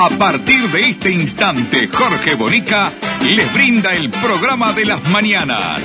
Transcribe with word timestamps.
A 0.00 0.10
partir 0.10 0.70
de 0.70 0.90
este 0.90 1.10
instante, 1.10 1.88
Jorge 1.88 2.36
Bonica 2.36 2.92
les 3.20 3.52
brinda 3.52 3.92
el 3.94 4.10
programa 4.10 4.72
de 4.72 4.84
las 4.84 5.02
mañanas. 5.08 5.82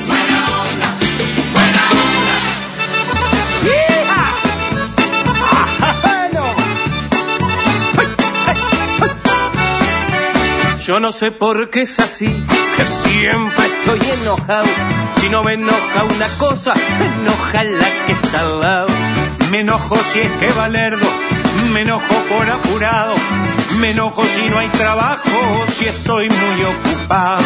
Yo 10.85 10.99
no 10.99 11.11
sé 11.11 11.31
por 11.31 11.71
qué 11.71 11.81
es 11.81 11.99
así, 11.99 12.27
que 12.77 12.85
siempre 12.85 13.65
estoy 13.65 13.99
enojado. 14.21 14.67
Si 15.21 15.29
no 15.29 15.43
me 15.43 15.53
enoja 15.53 16.03
una 16.03 16.27
cosa, 16.37 16.75
me 16.99 17.05
enoja 17.07 17.63
la 17.63 18.05
que 18.05 18.11
está 18.11 18.39
al 18.41 18.61
lado. 18.61 18.87
Me 19.49 19.61
enojo 19.61 19.97
si 20.11 20.19
es 20.19 20.31
que 20.33 20.51
Valerdo, 20.51 21.09
me 21.73 21.81
enojo 21.81 22.13
por 22.29 22.47
apurado. 22.47 23.15
Me 23.83 23.89
enojo 23.89 24.23
si 24.23 24.49
no 24.49 24.59
hay 24.59 24.69
trabajo, 24.69 25.65
si 25.73 25.83
estoy 25.83 26.29
muy 26.29 26.63
ocupado. 26.63 27.43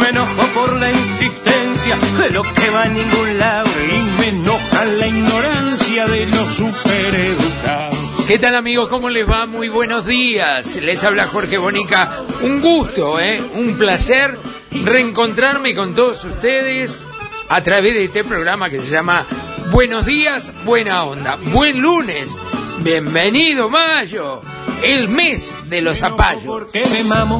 Me 0.00 0.08
enojo 0.08 0.42
por 0.54 0.74
la 0.80 0.90
insistencia 0.90 1.98
de 2.18 2.30
lo 2.30 2.44
que 2.44 2.70
va 2.70 2.84
a 2.84 2.88
ningún 2.88 3.38
lado. 3.38 3.68
Y 3.84 4.18
me 4.18 4.28
enoja 4.28 4.84
la 4.86 5.06
ignorancia 5.06 6.06
de 6.06 6.26
los 6.28 6.48
supereducados. 6.54 8.24
¿Qué 8.26 8.38
tal 8.38 8.54
amigos? 8.54 8.88
¿Cómo 8.88 9.10
les 9.10 9.30
va? 9.30 9.44
Muy 9.44 9.68
buenos 9.68 10.06
días. 10.06 10.76
Les 10.76 11.04
habla 11.04 11.26
Jorge 11.26 11.58
Bonica. 11.58 12.22
Un 12.40 12.62
gusto, 12.62 13.20
¿eh? 13.20 13.42
Un 13.56 13.76
placer 13.76 14.38
reencontrarme 14.70 15.74
con 15.74 15.94
todos 15.94 16.24
ustedes 16.24 17.04
a 17.50 17.62
través 17.62 17.92
de 17.92 18.04
este 18.04 18.24
programa 18.24 18.70
que 18.70 18.80
se 18.80 18.86
llama 18.86 19.26
Buenos 19.72 20.06
días, 20.06 20.54
buena 20.64 21.04
onda. 21.04 21.36
Buen 21.36 21.80
lunes. 21.82 22.34
Bienvenido 22.78 23.68
Mayo. 23.68 24.40
El 24.82 25.08
mes 25.08 25.54
de 25.68 25.80
los 25.80 25.98
zapallos. 25.98 26.44
Porque 26.44 26.84
me 26.86 27.04
mamo 27.04 27.38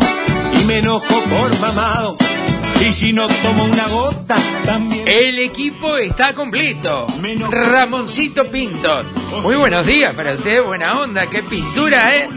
y 0.60 0.64
me 0.64 0.78
enojo 0.78 1.14
por 1.24 1.58
mamado. 1.60 2.16
Y 2.80 2.92
si 2.92 3.12
no 3.12 3.26
tomo 3.26 3.64
una 3.64 3.88
gota, 3.88 4.36
también. 4.64 5.06
El 5.08 5.38
equipo 5.38 5.96
está 5.96 6.34
completo. 6.34 7.06
Ramoncito 7.50 8.48
Pinto. 8.50 9.02
Muy 9.42 9.56
buenos 9.56 9.86
días 9.86 10.14
para 10.14 10.34
usted, 10.34 10.62
buena 10.62 11.00
onda. 11.00 11.26
Qué 11.28 11.42
pintura, 11.42 12.16
¿eh? 12.16 12.28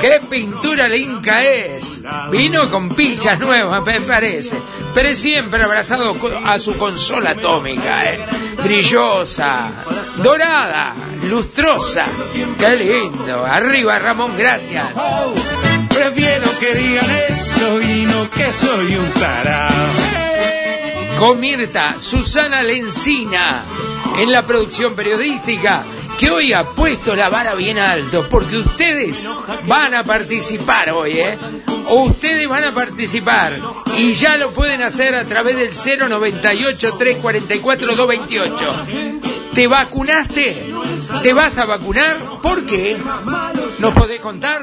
Qué 0.00 0.20
pintura 0.28 0.88
linca 0.88 1.42
es. 1.44 2.02
Vino 2.30 2.70
con 2.70 2.90
pilchas 2.90 3.40
nuevas, 3.40 3.82
me 3.84 4.00
parece. 4.02 4.56
Pero 4.94 5.14
siempre 5.16 5.62
abrazado 5.62 6.14
a 6.44 6.58
su 6.58 6.76
consola 6.76 7.30
atómica, 7.30 8.12
¿eh? 8.12 8.24
Brillosa, 8.62 9.70
dorada, 10.22 10.94
lustrosa. 11.22 12.06
Qué 12.58 12.76
lindo. 12.76 13.44
Arriba, 13.44 13.98
Ramón, 13.98 14.36
gracias. 14.36 14.86
Prefiero 15.98 16.58
que 16.60 16.74
digan 16.76 17.10
eso 17.28 17.82
y 17.82 18.06
no 18.06 18.30
que 18.30 18.52
soy 18.52 18.96
un 18.96 19.10
tarado. 19.14 19.74
Con 21.18 21.40
Susana 21.98 22.62
Lencina 22.62 23.64
en 24.16 24.30
la 24.30 24.46
producción 24.46 24.94
periodística 24.94 25.82
que 26.16 26.30
hoy 26.30 26.52
ha 26.52 26.64
puesto 26.64 27.16
la 27.16 27.28
vara 27.28 27.56
bien 27.56 27.78
alto 27.78 28.28
porque 28.30 28.58
ustedes 28.58 29.28
van 29.66 29.94
a 29.94 30.04
participar 30.04 30.90
hoy, 30.90 31.18
¿eh? 31.18 31.36
O 31.88 32.04
ustedes 32.04 32.48
van 32.48 32.62
a 32.62 32.72
participar 32.72 33.60
y 33.96 34.12
ya 34.12 34.36
lo 34.36 34.52
pueden 34.52 34.82
hacer 34.82 35.16
a 35.16 35.26
través 35.26 35.56
del 35.56 35.70
098 36.08 36.94
344 36.94 37.96
228. 37.96 39.37
¿Te 39.58 39.66
vacunaste? 39.66 40.72
¿Te 41.20 41.32
vas 41.32 41.58
a 41.58 41.64
vacunar? 41.64 42.40
¿Por 42.40 42.64
qué? 42.64 42.96
¿Nos 43.80 43.92
podés 43.92 44.20
contar? 44.20 44.62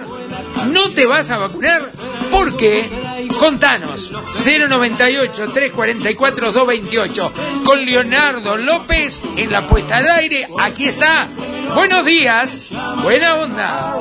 ¿No 0.71 0.93
te 0.93 1.05
vas 1.05 1.29
a 1.31 1.37
vacunar? 1.37 1.91
¿Por 2.31 2.55
qué? 2.55 3.27
Contanos. 3.37 4.13
098 4.45 5.49
344 5.53 6.53
228. 6.53 7.33
Con 7.65 7.83
Leonardo 7.83 8.55
López 8.55 9.25
en 9.35 9.51
la 9.51 9.67
puesta 9.67 9.97
al 9.97 10.09
aire. 10.11 10.47
Aquí 10.61 10.85
está. 10.85 11.27
Buenos 11.73 12.05
días. 12.05 12.69
Buena 13.03 13.35
onda. 13.35 13.95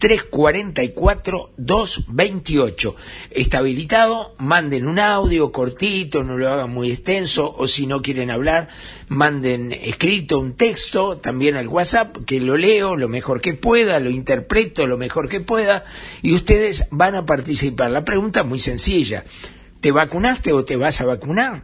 098-344-228. 0.00 2.94
Está 3.30 3.58
habilitado. 3.58 4.34
Manden 4.38 4.86
un 4.86 4.98
audio 4.98 5.52
cortito, 5.52 6.24
no 6.24 6.36
lo 6.36 6.50
hagan 6.50 6.70
muy 6.70 6.90
extenso. 6.90 7.54
O 7.56 7.68
si 7.68 7.86
no 7.86 8.02
quieren 8.02 8.30
hablar, 8.30 8.68
manden 9.08 9.72
escrito 9.72 10.38
un 10.38 10.54
texto 10.54 11.18
también 11.18 11.56
al 11.56 11.68
WhatsApp, 11.68 12.16
que 12.24 12.40
lo 12.40 12.56
leo 12.56 12.96
lo 12.96 13.08
mejor 13.08 13.40
que 13.40 13.54
pueda, 13.54 14.00
lo 14.00 14.10
interpreto 14.10 14.86
lo 14.86 14.98
mejor 14.98 15.28
que 15.28 15.40
pueda, 15.40 15.84
y 16.22 16.34
ustedes 16.34 16.88
van 16.90 17.14
a 17.14 17.26
participar. 17.26 17.90
La 17.90 18.04
pregunta 18.04 18.40
es 18.40 18.46
muy 18.46 18.60
sencilla. 18.60 19.24
¿Te 19.80 19.92
vacunaste 19.92 20.52
o 20.52 20.64
te 20.64 20.76
vas 20.76 21.00
a 21.00 21.06
vacunar? 21.06 21.62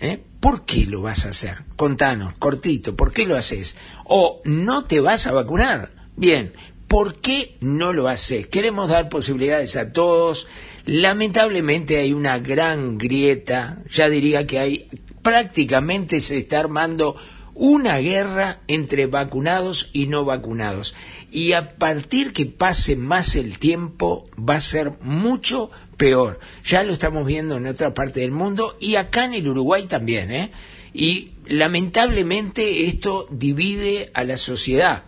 ¿Eh? 0.00 0.20
¿Por 0.40 0.64
qué 0.64 0.86
lo 0.86 1.02
vas 1.02 1.26
a 1.26 1.30
hacer? 1.30 1.64
Contanos, 1.76 2.34
cortito, 2.38 2.96
¿por 2.96 3.12
qué 3.12 3.26
lo 3.26 3.36
haces? 3.36 3.76
O 4.04 4.40
no 4.44 4.84
te 4.84 5.00
vas 5.00 5.26
a 5.26 5.32
vacunar. 5.32 5.90
Bien, 6.16 6.52
¿por 6.94 7.16
qué 7.16 7.56
no 7.58 7.92
lo 7.92 8.06
haces? 8.06 8.46
Queremos 8.46 8.88
dar 8.88 9.08
posibilidades 9.08 9.74
a 9.74 9.92
todos. 9.92 10.46
Lamentablemente 10.84 11.96
hay 11.96 12.12
una 12.12 12.38
gran 12.38 12.98
grieta, 12.98 13.82
ya 13.90 14.08
diría 14.08 14.46
que 14.46 14.60
hay 14.60 14.88
prácticamente 15.20 16.20
se 16.20 16.38
está 16.38 16.60
armando 16.60 17.16
una 17.52 17.98
guerra 17.98 18.60
entre 18.68 19.06
vacunados 19.06 19.90
y 19.92 20.06
no 20.06 20.24
vacunados. 20.24 20.94
Y 21.32 21.54
a 21.54 21.74
partir 21.78 22.32
que 22.32 22.46
pase 22.46 22.94
más 22.94 23.34
el 23.34 23.58
tiempo 23.58 24.30
va 24.38 24.54
a 24.54 24.60
ser 24.60 24.92
mucho 25.00 25.72
peor. 25.96 26.38
Ya 26.64 26.84
lo 26.84 26.92
estamos 26.92 27.26
viendo 27.26 27.56
en 27.56 27.66
otra 27.66 27.92
parte 27.92 28.20
del 28.20 28.30
mundo 28.30 28.76
y 28.78 28.94
acá 28.94 29.24
en 29.24 29.34
el 29.34 29.48
Uruguay 29.48 29.86
también. 29.88 30.30
¿eh? 30.30 30.52
Y 30.92 31.32
lamentablemente 31.48 32.86
esto 32.86 33.26
divide 33.32 34.12
a 34.14 34.22
la 34.22 34.36
sociedad. 34.38 35.02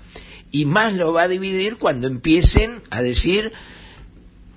Y 0.50 0.64
más 0.64 0.94
lo 0.94 1.12
va 1.12 1.22
a 1.22 1.28
dividir 1.28 1.76
cuando 1.76 2.06
empiecen 2.06 2.82
a 2.90 3.02
decir, 3.02 3.52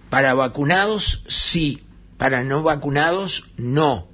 para 0.09 0.33
vacunados 0.33 1.23
sí, 1.27 1.83
para 2.17 2.44
no 2.44 2.63
vacunados 2.63 3.50
no 3.57 4.09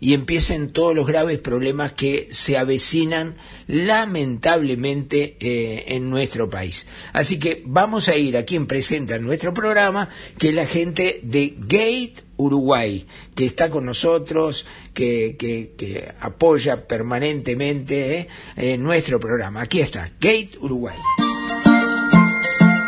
y 0.00 0.14
empiecen 0.14 0.72
todos 0.72 0.94
los 0.94 1.06
graves 1.06 1.38
problemas 1.38 1.92
que 1.92 2.28
se 2.30 2.58
avecinan 2.58 3.36
lamentablemente 3.66 5.36
eh, 5.40 5.84
en 5.88 6.10
nuestro 6.10 6.50
país. 6.50 6.86
Así 7.12 7.38
que 7.38 7.62
vamos 7.64 8.08
a 8.08 8.16
ir 8.16 8.36
a 8.36 8.44
quien 8.44 8.66
presenta 8.66 9.18
nuestro 9.18 9.54
programa, 9.54 10.08
que 10.38 10.50
es 10.50 10.54
la 10.54 10.66
gente 10.66 11.20
de 11.22 11.54
Gate 11.58 12.25
Uruguay, 12.36 13.06
que 13.34 13.46
está 13.46 13.70
con 13.70 13.84
nosotros, 13.86 14.66
que, 14.92 15.36
que, 15.38 16.14
apoya 16.20 16.86
permanentemente 16.86 18.18
eh, 18.18 18.28
eh, 18.56 18.78
nuestro 18.78 19.18
programa. 19.20 19.62
Aquí 19.62 19.80
está, 19.80 20.10
Gate 20.20 20.58
Uruguay. 20.60 20.96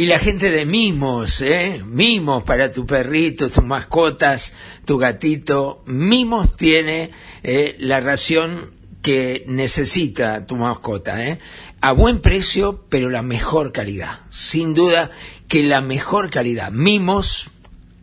Y 0.00 0.06
la 0.06 0.18
gente 0.18 0.50
de 0.50 0.64
mimos, 0.64 1.42
¿eh? 1.42 1.82
Mimos 1.84 2.42
para 2.44 2.72
tu 2.72 2.86
perrito, 2.86 3.50
tus 3.50 3.62
mascotas, 3.62 4.54
tu 4.86 4.96
gatito. 4.96 5.82
Mimos 5.84 6.56
tiene 6.56 7.10
eh, 7.42 7.76
la 7.80 8.00
ración 8.00 8.70
que 9.02 9.44
necesita 9.46 10.46
tu 10.46 10.56
mascota, 10.56 11.28
¿eh? 11.28 11.38
A 11.82 11.92
buen 11.92 12.22
precio, 12.22 12.82
pero 12.88 13.10
la 13.10 13.20
mejor 13.20 13.72
calidad. 13.72 14.20
Sin 14.30 14.72
duda 14.72 15.10
que 15.48 15.62
la 15.62 15.82
mejor 15.82 16.30
calidad. 16.30 16.70
Mimos, 16.70 17.50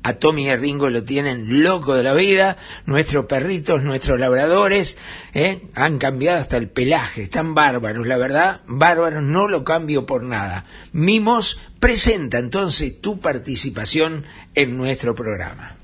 a 0.08 0.14
Tommy 0.14 0.46
y 0.46 0.50
a 0.50 0.56
Ringo 0.56 0.90
lo 0.90 1.04
tienen 1.04 1.62
loco 1.64 1.94
de 1.94 2.02
la 2.02 2.14
vida, 2.14 2.56
nuestros 2.86 3.26
perritos, 3.26 3.84
nuestros 3.84 4.18
labradores, 4.18 4.98
¿eh? 5.34 5.64
han 5.76 5.98
cambiado 5.98 6.40
hasta 6.40 6.56
el 6.56 6.70
pelaje, 6.70 7.24
están 7.24 7.54
bárbaros, 7.54 8.08
la 8.08 8.16
verdad, 8.16 8.62
bárbaros, 8.68 9.22
no 9.22 9.50
lo 9.50 9.66
cambio 9.66 10.06
por 10.06 10.24
nada. 10.24 10.64
Mimos 10.94 11.60
presenta 11.82 12.38
entonces 12.38 13.02
tu 13.02 13.20
participación 13.20 14.24
en 14.56 14.78
nuestro 14.78 15.14
programa. 15.14 15.76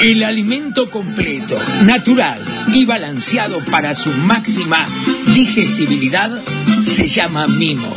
El 0.00 0.22
alimento 0.22 0.88
completo, 0.90 1.58
natural 1.82 2.40
y 2.72 2.84
balanceado 2.84 3.64
para 3.64 3.94
su 3.94 4.10
máxima 4.10 4.86
digestibilidad 5.34 6.30
se 6.84 7.08
llama 7.08 7.48
mimos. 7.48 7.96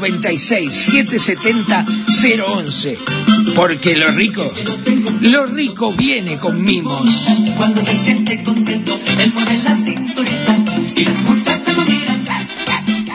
770 0.00 1.84
011. 2.46 2.98
Porque 3.54 3.96
lo 3.96 4.10
rico, 4.10 4.52
lo 5.20 5.46
rico 5.46 5.92
viene 5.92 6.36
con 6.36 6.62
mimos. 6.64 7.08
Cuando 7.56 7.82
se 7.84 8.04
siente 8.04 8.42
contento, 8.42 8.96
él 9.06 9.32
mueve 9.32 9.62
la 9.62 9.76
cinturita 9.76 10.56
y 10.96 11.04
las 11.04 11.22
muchachas 11.22 11.76
lo 11.76 11.84
miran. 11.84 12.03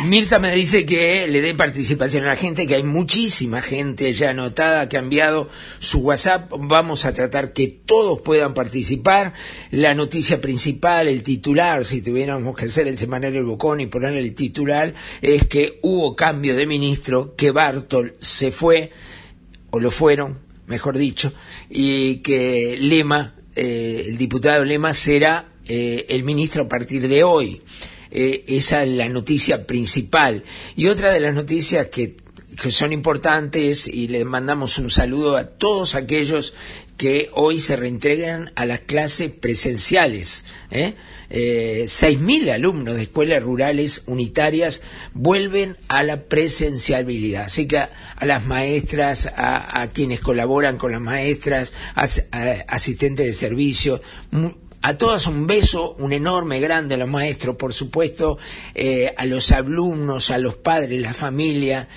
Mirta 0.09 0.39
me 0.39 0.55
dice 0.55 0.87
que 0.87 1.27
le 1.27 1.39
dé 1.39 1.53
participación 1.53 2.23
a 2.23 2.29
la 2.29 2.35
gente, 2.35 2.65
que 2.65 2.73
hay 2.73 2.81
muchísima 2.81 3.61
gente 3.61 4.11
ya 4.11 4.31
anotada, 4.31 4.81
ha 4.81 4.89
cambiado 4.89 5.49
su 5.77 5.99
WhatsApp. 5.99 6.51
Vamos 6.57 7.05
a 7.05 7.13
tratar 7.13 7.53
que 7.53 7.67
todos 7.67 8.19
puedan 8.21 8.55
participar. 8.55 9.35
La 9.69 9.93
noticia 9.93 10.41
principal, 10.41 11.07
el 11.07 11.21
titular, 11.21 11.85
si 11.85 12.01
tuviéramos 12.01 12.57
que 12.57 12.65
hacer 12.65 12.87
el 12.87 12.97
semanario 12.97 13.39
El 13.39 13.45
Bocón 13.45 13.81
y 13.81 13.85
poner 13.85 14.15
el 14.15 14.33
titular, 14.33 14.95
es 15.21 15.45
que 15.45 15.77
hubo 15.83 16.15
cambio 16.15 16.55
de 16.55 16.65
ministro, 16.65 17.35
que 17.35 17.51
Bartol 17.51 18.15
se 18.19 18.49
fue, 18.49 18.89
o 19.69 19.79
lo 19.79 19.91
fueron, 19.91 20.39
mejor 20.65 20.97
dicho, 20.97 21.33
y 21.69 22.17
que 22.17 22.77
Lema, 22.79 23.35
eh, 23.55 24.05
el 24.07 24.17
diputado 24.17 24.65
Lema, 24.65 24.91
será 24.95 25.49
eh, 25.67 26.07
el 26.09 26.23
ministro 26.23 26.63
a 26.63 26.67
partir 26.67 27.07
de 27.07 27.23
hoy. 27.23 27.61
Eh, 28.11 28.45
esa 28.47 28.83
es 28.83 28.89
la 28.89 29.09
noticia 29.09 29.65
principal. 29.65 30.43
Y 30.75 30.87
otra 30.87 31.11
de 31.11 31.19
las 31.19 31.33
noticias 31.33 31.87
que, 31.87 32.17
que 32.61 32.71
son 32.71 32.93
importantes, 32.93 33.87
y 33.87 34.07
le 34.07 34.25
mandamos 34.25 34.77
un 34.77 34.89
saludo 34.89 35.37
a 35.37 35.45
todos 35.45 35.95
aquellos 35.95 36.53
que 36.99 37.29
hoy 37.33 37.59
se 37.59 37.77
reentregan 37.77 38.51
a 38.55 38.65
las 38.65 38.81
clases 38.81 39.31
presenciales. 39.31 40.43
¿eh? 40.69 40.95
Eh, 41.29 41.85
6.000 41.85 42.51
alumnos 42.51 42.97
de 42.97 43.03
escuelas 43.03 43.41
rurales 43.41 44.03
unitarias 44.07 44.81
vuelven 45.13 45.77
a 45.87 46.03
la 46.03 46.23
presencialidad. 46.23 47.45
Así 47.45 47.67
que 47.67 47.77
a, 47.77 47.89
las 48.25 48.45
maestras, 48.45 49.31
a, 49.33 49.87
quienes 49.93 50.19
colaboran 50.19 50.77
con 50.77 50.91
las 50.91 50.99
maestras, 50.99 51.73
asistentes 51.95 53.27
de 53.27 53.33
servicio, 53.33 54.01
a 54.81 54.97
todas 54.97 55.27
un 55.27 55.45
beso, 55.45 55.95
un 55.99 56.13
enorme, 56.13 56.61
grande 56.61 56.95
a 56.95 56.97
los 56.97 57.09
maestros, 57.09 57.57
por 57.57 57.73
supuesto, 57.73 58.37
eh, 58.73 59.13
a 59.17 59.25
los 59.25 59.51
alumnos, 59.51 60.31
a 60.31 60.37
los 60.37 60.55
padres, 60.55 61.01
la 61.01 61.13
familia. 61.13 61.89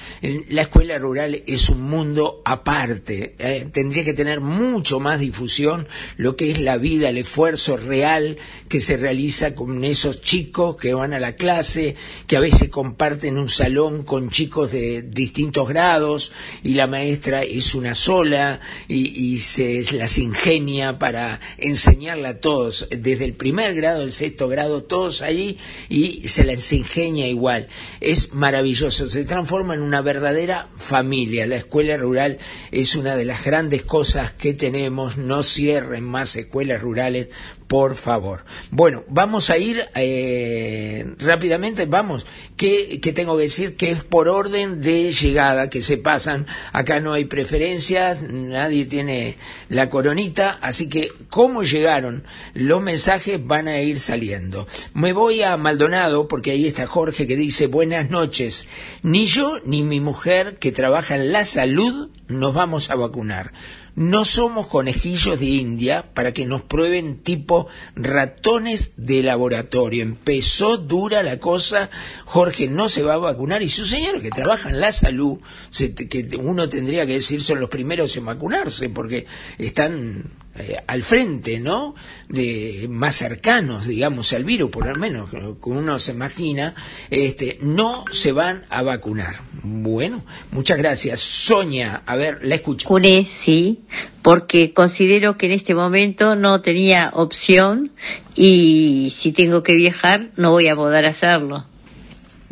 La 0.49 0.63
escuela 0.63 0.99
rural 0.99 1.45
es 1.47 1.69
un 1.69 1.83
mundo 1.83 2.43
aparte. 2.45 3.37
Eh. 3.39 3.69
Tendría 3.73 4.03
que 4.03 4.15
tener 4.15 4.41
mucho 4.41 4.99
más 4.99 5.21
difusión 5.21 5.87
lo 6.17 6.35
que 6.35 6.51
es 6.51 6.61
la 6.61 6.77
vida, 6.77 7.09
el 7.09 7.19
esfuerzo 7.19 7.77
real 7.77 8.39
que 8.69 8.81
se 8.81 8.97
realiza 8.97 9.55
con 9.55 9.85
esos 9.85 10.21
chicos 10.21 10.77
que 10.77 10.93
van 10.93 11.13
a 11.13 11.21
la 11.21 11.37
clase, 11.37 11.95
que 12.27 12.37
a 12.37 12.41
veces 12.41 12.69
comparten 12.69 13.39
un 13.39 13.49
salón 13.49 14.03
con 14.03 14.31
chicos 14.31 14.73
de 14.73 15.03
distintos 15.03 15.69
grados 15.69 16.33
y 16.65 16.75
la 16.75 16.89
maestra 16.89 17.43
es 17.43 17.77
una 17.77 17.95
sola 17.95 18.61
y, 18.89 19.35
y 19.35 19.39
se 19.39 19.85
las 19.93 20.19
ingenia 20.19 20.99
para 20.99 21.41
enseñarla 21.59 22.31
a 22.31 22.41
todos 22.41 22.72
desde 22.91 23.25
el 23.25 23.35
primer 23.35 23.75
grado, 23.75 24.03
el 24.03 24.13
sexto 24.13 24.49
grado, 24.49 24.83
todos 24.85 25.23
allí 25.23 25.59
y 25.89 26.29
se 26.29 26.45
les 26.45 26.73
ingenia 26.73 27.29
igual. 27.29 27.69
Es 28.01 28.33
maravilloso, 28.35 29.09
se 29.09 29.25
transforma 29.25 29.75
en 29.75 29.83
una 29.83 30.03
verdadera 30.03 30.69
familia. 30.77 31.47
La 31.47 31.57
escuela 31.57 31.97
rural 31.97 32.39
es 32.71 32.95
una 32.95 33.17
de 33.17 33.25
las 33.25 33.45
grandes 33.45 33.83
cosas 33.83 34.33
que 34.33 34.55
tenemos. 34.55 35.17
No 35.17 35.43
cierren 35.43 36.05
más 36.05 36.37
escuelas 36.37 36.81
rurales 36.81 37.29
por 37.73 37.95
favor. 37.95 38.45
Bueno, 38.71 39.03
vamos 39.09 39.49
a 39.49 39.57
ir 39.57 39.83
eh, 39.95 41.07
rápidamente, 41.19 41.87
vamos. 41.87 42.27
¿Qué, 42.55 43.01
¿Qué, 43.01 43.15
tengo 43.15 43.35
que 43.39 43.45
decir? 43.45 43.77
Que 43.77 43.93
es 43.93 44.05
por 44.05 44.29
orden 44.29 44.83
de 44.83 45.11
llegada 45.11 45.71
que 45.71 45.81
se 45.81 45.97
pasan. 45.97 46.47
Acá 46.75 47.01
no 47.01 47.15
hay 47.15 47.25
preferencias, 47.25 48.25
nadie 48.25 48.85
tiene 48.85 49.39
la 49.71 49.89
coronita, 49.89 50.59
así 50.61 50.91
que 50.91 51.13
cómo 51.31 51.63
llegaron 51.63 52.25
los 52.53 52.83
mensajes 52.83 53.43
van 53.43 53.69
a 53.69 53.81
ir 53.81 54.01
saliendo. 54.01 54.69
Me 54.93 55.15
voy 55.15 55.41
a 55.41 55.57
Maldonado 55.57 56.29
porque 56.29 56.51
ahí 56.51 56.67
está 56.67 56.87
Jorge 56.87 57.27
que 57.27 57.37
dice 57.37 57.69
buenas 57.69 58.11
noches. 58.11 58.69
Ni 59.03 59.25
yo 59.25 59.61
ni 59.65 59.83
mi 59.83 59.99
mujer 59.99 60.59
que 60.59 60.73
trabaja 60.73 61.15
en 61.15 61.33
la 61.33 61.47
salud 61.47 62.11
nos 62.29 62.53
vamos 62.53 62.91
a 62.91 62.97
vacunar. 62.97 63.53
No 63.95 64.25
somos 64.25 64.69
conejillos 64.69 65.39
de 65.39 65.47
India 65.47 66.15
para 66.15 66.33
que 66.33 66.47
nos 66.47 66.63
prueben 66.63 67.19
tipo 67.19 67.67
ratones 67.95 68.93
de 68.97 69.23
laboratorio. 69.23 70.03
Empezó 70.03 70.79
dura 70.79 71.23
la 71.23 71.39
cosa, 71.39 71.91
Jorge 72.25 72.69
no 72.69 72.89
se 72.89 73.03
va 73.03 73.15
a 73.15 73.19
vacunar 73.19 73.63
y 73.63 73.69
su 73.69 73.85
señor 73.85 74.23
que 74.23 74.31
trabaja 74.31 74.71
en 74.71 74.81
la 74.81 74.93
salud, 74.93 75.39
que 75.77 76.29
uno 76.41 76.69
tendría 76.69 77.05
que 77.07 77.15
decir 77.15 77.43
son 77.43 77.61
los 77.61 77.69
primeros 77.69 78.17
en 78.17 78.25
vacunarse 78.25 78.89
porque 78.89 79.27
están 79.59 80.25
eh, 80.59 80.77
al 80.87 81.03
frente, 81.03 81.61
¿no? 81.61 81.95
De 82.29 82.87
más 82.91 83.17
cercanos, 83.17 83.87
digamos, 83.87 84.33
al 84.35 84.45
virus, 84.45 84.71
por 84.71 84.87
lo 84.87 84.95
menos, 84.97 85.31
como 85.61 85.79
uno 85.79 85.99
se 85.99 86.13
imagina, 86.13 86.75
este, 87.09 87.59
no 87.63 88.05
se 88.11 88.33
van 88.33 88.65
a 88.69 88.83
vacunar. 88.83 89.37
Bueno, 89.63 90.23
muchas 90.51 90.77
gracias. 90.77 91.21
Sonia, 91.21 92.03
a 92.05 92.17
ver, 92.17 92.41
la 92.43 92.57
escucho. 92.57 92.87
Vacuné, 92.87 93.27
sí, 93.33 93.81
porque 94.23 94.75
considero 94.75 95.39
que 95.39 95.47
en 95.47 95.53
este 95.53 95.75
momento 95.75 96.37
no 96.37 96.61
tenía 96.61 97.11
opción 97.15 97.93
y 98.35 99.15
si 99.17 99.33
tengo 99.33 99.63
que 99.63 99.73
viajar 99.73 100.33
no 100.37 100.51
voy 100.51 100.69
a 100.69 100.77
poder 100.77 101.07
hacerlo. 101.07 101.65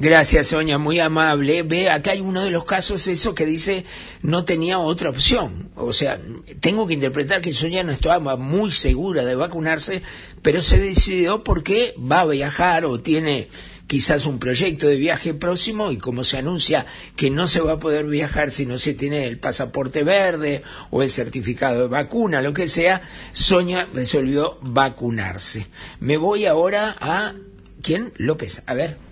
Gracias, 0.02 0.47
Sonia, 0.47 0.78
muy 0.78 0.99
amable. 0.99 1.62
Ve, 1.62 1.90
acá 1.90 2.12
hay 2.12 2.23
uno 2.23 2.42
de 2.42 2.50
los 2.50 2.64
casos, 2.64 3.07
eso 3.07 3.35
que 3.35 3.45
dice 3.45 3.85
no 4.23 4.47
tenía 4.47 4.78
otra 4.78 5.11
opción. 5.11 5.69
O 5.76 5.92
sea, 5.92 6.19
tengo 6.61 6.87
que 6.87 6.95
interpretar 6.95 7.42
que 7.42 7.52
Sonia 7.52 7.85
no 7.85 7.92
estaba 7.92 8.38
muy 8.38 8.73
segura 8.73 9.26
de 9.26 9.35
vacunarse, 9.35 10.00
pero 10.40 10.62
se 10.62 10.78
decidió 10.78 11.45
porque 11.45 11.95
va 11.99 12.21
a 12.21 12.25
viajar 12.25 12.87
o 12.87 13.00
tiene 13.00 13.49
quizás 13.88 14.25
un 14.25 14.38
proyecto 14.38 14.87
de 14.87 14.97
viaje 14.97 15.35
próximo 15.35 15.92
y 15.92 15.99
como 15.99 16.25
se 16.25 16.38
anuncia 16.38 16.87
que 17.14 17.28
no 17.28 17.47
se 17.47 17.61
va 17.61 17.73
a 17.73 17.78
poder 17.78 18.07
viajar 18.07 18.50
si 18.50 18.64
no 18.64 18.78
se 18.78 18.95
tiene 18.95 19.26
el 19.26 19.38
pasaporte 19.38 20.02
verde 20.02 20.62
o 20.88 21.02
el 21.02 21.11
certificado 21.11 21.83
de 21.83 21.88
vacuna, 21.88 22.40
lo 22.40 22.54
que 22.54 22.69
sea, 22.69 23.02
Sonia 23.33 23.87
resolvió 23.92 24.57
vacunarse. 24.62 25.66
Me 25.99 26.16
voy 26.16 26.47
ahora 26.47 26.97
a... 26.99 27.35
¿Quién? 27.83 28.14
López. 28.16 28.62
A 28.64 28.73
ver. 28.73 29.09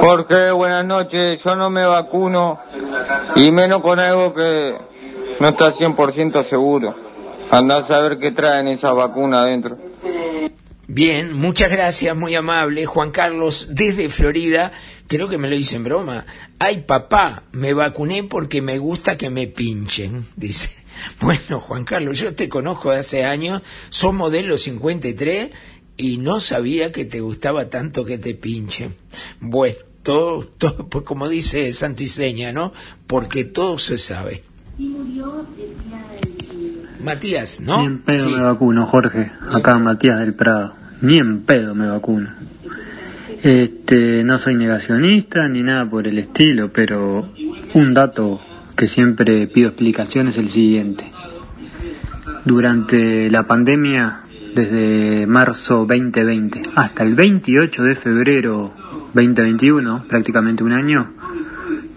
Jorge, 0.00 0.50
buenas 0.52 0.84
noches. 0.84 1.42
Yo 1.42 1.56
no 1.56 1.70
me 1.70 1.84
vacuno 1.84 2.60
y 3.36 3.50
menos 3.50 3.80
con 3.80 3.98
algo 3.98 4.34
que 4.34 4.74
no 5.40 5.48
está 5.48 5.72
100% 5.72 6.42
seguro. 6.44 6.94
Andá 7.50 7.78
a 7.78 7.82
saber 7.82 8.18
qué 8.18 8.30
traen 8.30 8.68
esa 8.68 8.92
vacuna 8.92 9.42
adentro. 9.42 9.78
Bien, 10.86 11.32
muchas 11.32 11.70
gracias, 11.70 12.14
muy 12.16 12.34
amable. 12.34 12.86
Juan 12.86 13.10
Carlos, 13.10 13.68
desde 13.70 14.08
Florida, 14.08 14.72
creo 15.06 15.28
que 15.28 15.38
me 15.38 15.48
lo 15.48 15.56
hice 15.56 15.76
en 15.76 15.84
broma. 15.84 16.26
Ay, 16.58 16.84
papá, 16.86 17.44
me 17.52 17.72
vacuné 17.72 18.24
porque 18.24 18.60
me 18.60 18.78
gusta 18.78 19.16
que 19.16 19.30
me 19.30 19.46
pinchen, 19.46 20.26
dice. 20.36 20.70
Bueno, 21.20 21.60
Juan 21.60 21.84
Carlos, 21.84 22.18
yo 22.18 22.34
te 22.34 22.48
conozco 22.48 22.90
de 22.90 22.98
hace 22.98 23.24
años, 23.24 23.62
sos 23.88 24.12
modelo 24.12 24.58
53 24.58 25.50
y 25.96 26.18
no 26.18 26.40
sabía 26.40 26.92
que 26.92 27.04
te 27.04 27.20
gustaba 27.20 27.68
tanto 27.68 28.04
que 28.04 28.18
te 28.18 28.34
pinchen. 28.34 28.94
Bueno, 29.40 29.76
todo, 30.02 30.42
todo 30.58 30.88
pues 30.88 31.04
como 31.04 31.28
dice 31.28 31.72
Santiseña, 31.72 32.52
¿no? 32.52 32.72
Porque 33.06 33.44
todo 33.44 33.78
se 33.78 33.98
sabe. 33.98 34.42
Matías, 37.02 37.60
¿no? 37.60 37.80
Ni 37.80 37.86
en 37.86 37.98
pedo 38.02 38.28
Sí. 38.28 38.34
me 38.34 38.42
vacuno, 38.42 38.86
Jorge. 38.86 39.32
Acá 39.50 39.78
Matías 39.78 40.20
del 40.20 40.34
Prado. 40.34 40.74
Ni 41.00 41.18
en 41.18 41.42
pedo 41.42 41.74
me 41.74 41.88
vacuno. 41.88 42.30
Este, 43.42 44.22
no 44.22 44.38
soy 44.38 44.54
negacionista 44.54 45.48
ni 45.48 45.62
nada 45.62 45.88
por 45.88 46.06
el 46.06 46.18
estilo, 46.18 46.72
pero 46.72 47.28
un 47.74 47.94
dato 47.94 48.40
que 48.76 48.86
siempre 48.86 49.48
pido 49.48 49.68
explicación 49.70 50.28
es 50.28 50.36
el 50.38 50.48
siguiente. 50.48 51.10
Durante 52.44 53.28
la 53.30 53.46
pandemia, 53.46 54.21
desde 54.54 55.26
marzo 55.26 55.86
2020 55.86 56.62
hasta 56.74 57.04
el 57.04 57.14
28 57.14 57.82
de 57.82 57.94
febrero 57.94 58.72
2021, 59.14 60.04
prácticamente 60.08 60.64
un 60.64 60.72
año, 60.72 61.10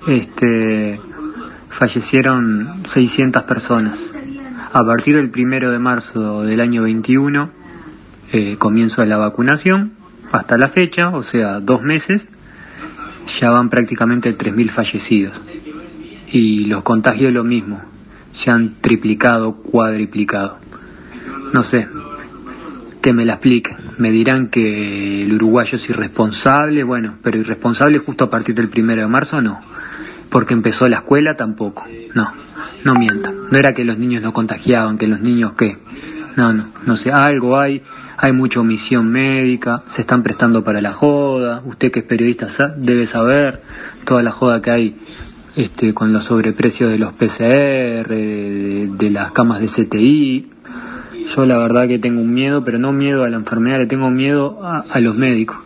este, 0.07 0.99
fallecieron 1.69 2.83
600 2.85 3.43
personas. 3.43 4.13
A 4.73 4.83
partir 4.85 5.15
del 5.15 5.29
primero 5.29 5.71
de 5.71 5.79
marzo 5.79 6.43
del 6.43 6.59
año 6.59 6.83
21, 6.83 7.49
eh, 8.31 8.57
comienzo 8.57 9.01
de 9.01 9.07
la 9.07 9.17
vacunación, 9.17 9.93
hasta 10.31 10.57
la 10.57 10.67
fecha, 10.67 11.09
o 11.09 11.23
sea, 11.23 11.59
dos 11.59 11.81
meses, 11.81 12.27
ya 13.39 13.49
van 13.49 13.69
prácticamente 13.69 14.37
3.000 14.37 14.69
fallecidos. 14.69 15.41
Y 16.31 16.65
los 16.65 16.83
contagios 16.83 17.31
lo 17.31 17.43
mismo, 17.43 17.81
se 18.33 18.51
han 18.51 18.75
triplicado, 18.81 19.55
cuadriplicado. 19.55 20.57
No 21.53 21.63
sé, 21.63 21.87
que 23.05 23.13
me 23.13 23.23
la 23.23 23.33
expliquen. 23.33 23.77
Me 23.99 24.09
dirán 24.09 24.47
que 24.47 25.21
el 25.21 25.35
uruguayo 25.35 25.75
es 25.75 25.87
irresponsable, 25.91 26.83
bueno, 26.83 27.19
pero 27.21 27.37
irresponsable 27.37 27.99
justo 27.99 28.23
a 28.23 28.29
partir 28.31 28.55
del 28.55 28.67
primero 28.67 29.03
de 29.03 29.07
marzo 29.07 29.39
no, 29.41 29.61
porque 30.31 30.55
empezó 30.55 30.87
la 30.87 30.95
escuela 30.95 31.35
tampoco, 31.35 31.85
no, 32.15 32.33
no 32.83 32.95
mientan. 32.95 33.35
No 33.51 33.59
era 33.59 33.75
que 33.75 33.85
los 33.85 33.99
niños 33.99 34.23
no 34.23 34.33
contagiaban, 34.33 34.97
que 34.97 35.05
los 35.05 35.21
niños 35.21 35.51
qué, 35.55 35.77
no, 36.35 36.51
no, 36.51 36.69
no 36.83 36.95
sé, 36.95 37.11
algo 37.11 37.59
hay, 37.59 37.83
hay 38.17 38.31
mucha 38.31 38.61
omisión 38.61 39.07
médica, 39.11 39.83
se 39.85 40.01
están 40.01 40.23
prestando 40.23 40.63
para 40.63 40.81
la 40.81 40.91
joda, 40.91 41.61
usted 41.63 41.91
que 41.91 41.99
es 41.99 42.05
periodista 42.07 42.47
debe 42.75 43.05
saber 43.05 43.61
toda 44.03 44.23
la 44.23 44.31
joda 44.31 44.63
que 44.63 44.71
hay 44.71 44.95
este, 45.55 45.93
con 45.93 46.11
los 46.11 46.23
sobreprecios 46.23 46.89
de 46.89 46.97
los 46.97 47.13
PCR, 47.13 48.07
de, 48.09 48.89
de 48.97 49.09
las 49.11 49.31
camas 49.31 49.61
de 49.61 49.67
CTI, 49.67 50.54
yo 51.25 51.45
la 51.45 51.57
verdad 51.57 51.87
que 51.87 51.99
tengo 51.99 52.21
un 52.21 52.33
miedo, 52.33 52.63
pero 52.63 52.77
no 52.77 52.91
miedo 52.91 53.23
a 53.23 53.29
la 53.29 53.37
enfermedad, 53.37 53.79
le 53.79 53.85
tengo 53.85 54.09
miedo 54.09 54.59
a, 54.63 54.99
los 54.99 55.15
médicos. 55.15 55.57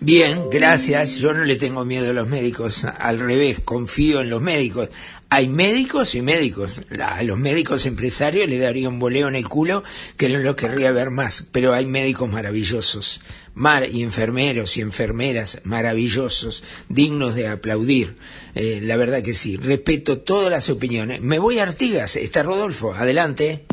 Bien, 0.00 0.50
gracias. 0.50 1.18
Yo 1.18 1.32
no 1.32 1.44
le 1.44 1.56
tengo 1.56 1.84
miedo 1.84 2.10
a 2.10 2.12
los 2.12 2.28
médicos, 2.28 2.84
al 2.84 3.18
revés, 3.18 3.60
confío 3.60 4.20
en 4.20 4.30
los 4.30 4.42
médicos. 4.42 4.90
Hay 5.28 5.48
médicos 5.48 6.14
y 6.14 6.22
médicos. 6.22 6.80
A 7.02 7.22
los 7.24 7.36
médicos 7.36 7.84
empresarios 7.86 8.48
le 8.48 8.58
daría 8.58 8.88
un 8.88 9.00
boleo 9.00 9.26
en 9.26 9.34
el 9.34 9.48
culo 9.48 9.82
que 10.16 10.28
no 10.28 10.38
lo 10.38 10.54
querría 10.54 10.92
ver 10.92 11.10
más, 11.10 11.44
pero 11.50 11.74
hay 11.74 11.84
médicos 11.84 12.30
maravillosos, 12.30 13.22
mar 13.54 13.88
y 13.90 14.04
enfermeros 14.04 14.76
y 14.76 14.82
enfermeras 14.82 15.60
maravillosos, 15.64 16.62
dignos 16.88 17.34
de 17.34 17.48
aplaudir. 17.48 18.16
Eh, 18.54 18.78
la 18.82 18.96
verdad 18.96 19.22
que 19.22 19.34
sí, 19.34 19.56
respeto 19.56 20.18
todas 20.18 20.50
las 20.50 20.70
opiniones. 20.70 21.20
Me 21.22 21.40
voy 21.40 21.58
a 21.58 21.64
Artigas, 21.64 22.14
está 22.14 22.44
Rodolfo, 22.44 22.94
adelante. 22.94 23.64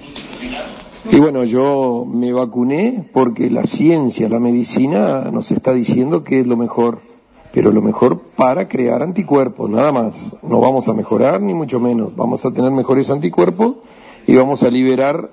Y 1.11 1.19
bueno, 1.19 1.43
yo 1.43 2.05
me 2.11 2.33
vacuné 2.33 3.09
porque 3.13 3.51
la 3.51 3.65
ciencia, 3.65 4.27
la 4.27 4.39
medicina 4.39 5.29
nos 5.31 5.51
está 5.51 5.73
diciendo 5.73 6.23
que 6.23 6.39
es 6.39 6.47
lo 6.47 6.57
mejor, 6.57 7.12
pero 7.53 7.71
lo 7.71 7.83
mejor 7.83 8.19
para 8.35 8.67
crear 8.67 9.03
anticuerpos, 9.03 9.69
nada 9.69 9.91
más. 9.91 10.35
No 10.41 10.59
vamos 10.59 10.89
a 10.89 10.93
mejorar 10.93 11.39
ni 11.39 11.53
mucho 11.53 11.79
menos, 11.79 12.15
vamos 12.15 12.43
a 12.45 12.51
tener 12.51 12.71
mejores 12.71 13.11
anticuerpos 13.11 13.75
y 14.25 14.35
vamos 14.35 14.63
a 14.63 14.71
liberar 14.71 15.29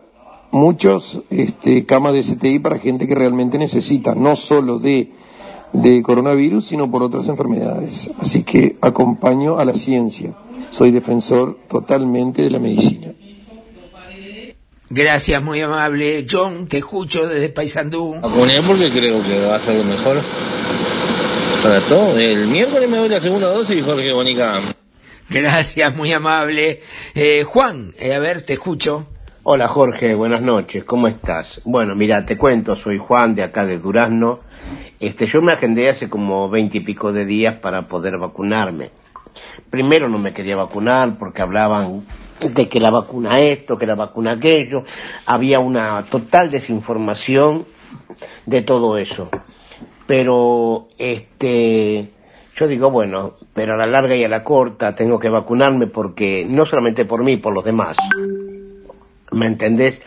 muchos 0.50 1.22
este, 1.30 1.86
camas 1.86 2.12
de 2.12 2.20
CTI 2.20 2.58
para 2.58 2.78
gente 2.78 3.06
que 3.06 3.14
realmente 3.14 3.56
necesita, 3.56 4.14
no 4.14 4.36
solo 4.36 4.78
de, 4.78 5.12
de 5.72 6.02
coronavirus, 6.02 6.66
sino 6.66 6.90
por 6.90 7.02
otras 7.02 7.26
enfermedades. 7.28 8.10
Así 8.18 8.42
que 8.42 8.76
acompaño 8.82 9.58
a 9.58 9.64
la 9.64 9.72
ciencia, 9.72 10.34
soy 10.68 10.90
defensor 10.90 11.56
totalmente 11.70 12.42
de 12.42 12.50
la 12.50 12.58
medicina. 12.58 13.14
Gracias, 14.90 15.42
muy 15.42 15.60
amable. 15.60 16.26
John, 16.28 16.66
te 16.66 16.78
escucho 16.78 17.26
desde 17.26 17.48
Paysandú. 17.48 18.16
Vacuné 18.20 18.60
porque 18.66 18.90
creo 18.90 19.22
que 19.22 19.38
va 19.46 19.56
a 19.56 19.60
ser 19.60 19.76
lo 19.76 19.84
mejor 19.84 20.20
para 21.62 21.80
todo. 21.80 22.18
El 22.18 22.46
miércoles 22.46 22.88
me 22.88 22.96
doy 22.98 23.08
la 23.08 23.20
segunda 23.20 23.48
dosis, 23.48 23.84
Jorge 23.84 24.12
Bonica. 24.12 24.62
Gracias, 25.28 25.94
muy 25.94 26.12
amable. 26.12 26.80
Eh, 27.14 27.44
Juan, 27.44 27.92
eh, 27.98 28.14
a 28.14 28.18
ver, 28.18 28.42
te 28.42 28.54
escucho. 28.54 29.06
Hola 29.42 29.68
Jorge, 29.68 30.14
buenas 30.14 30.42
noches, 30.42 30.84
¿cómo 30.84 31.08
estás? 31.08 31.60
Bueno, 31.64 31.94
mira, 31.94 32.24
te 32.26 32.36
cuento, 32.36 32.76
soy 32.76 32.98
Juan 32.98 33.34
de 33.34 33.42
acá 33.42 33.66
de 33.66 33.78
Durazno. 33.78 34.40
Este, 35.00 35.26
yo 35.26 35.40
me 35.42 35.52
agendé 35.52 35.88
hace 35.88 36.08
como 36.08 36.48
veinte 36.48 36.78
y 36.78 36.80
pico 36.80 37.12
de 37.12 37.24
días 37.24 37.54
para 37.56 37.88
poder 37.88 38.18
vacunarme. 38.18 38.90
Primero 39.70 40.08
no 40.08 40.18
me 40.18 40.34
quería 40.34 40.56
vacunar 40.56 41.18
porque 41.18 41.42
hablaban 41.42 42.06
de 42.40 42.68
que 42.68 42.80
la 42.80 42.90
vacuna 42.90 43.40
esto, 43.40 43.78
que 43.78 43.86
la 43.86 43.94
vacuna 43.94 44.32
aquello. 44.32 44.84
Había 45.26 45.58
una 45.58 46.04
total 46.10 46.50
desinformación 46.50 47.66
de 48.46 48.62
todo 48.62 48.98
eso. 48.98 49.30
Pero, 50.10 50.88
este, 50.98 52.10
yo 52.56 52.66
digo, 52.66 52.90
bueno, 52.90 53.36
pero 53.54 53.74
a 53.74 53.76
la 53.76 53.86
larga 53.86 54.16
y 54.16 54.24
a 54.24 54.28
la 54.28 54.42
corta 54.42 54.92
tengo 54.92 55.20
que 55.20 55.28
vacunarme 55.28 55.86
porque, 55.86 56.44
no 56.50 56.66
solamente 56.66 57.04
por 57.04 57.22
mí, 57.22 57.36
por 57.36 57.54
los 57.54 57.64
demás. 57.64 57.96
¿Me 59.30 59.46
entendés? 59.46 60.02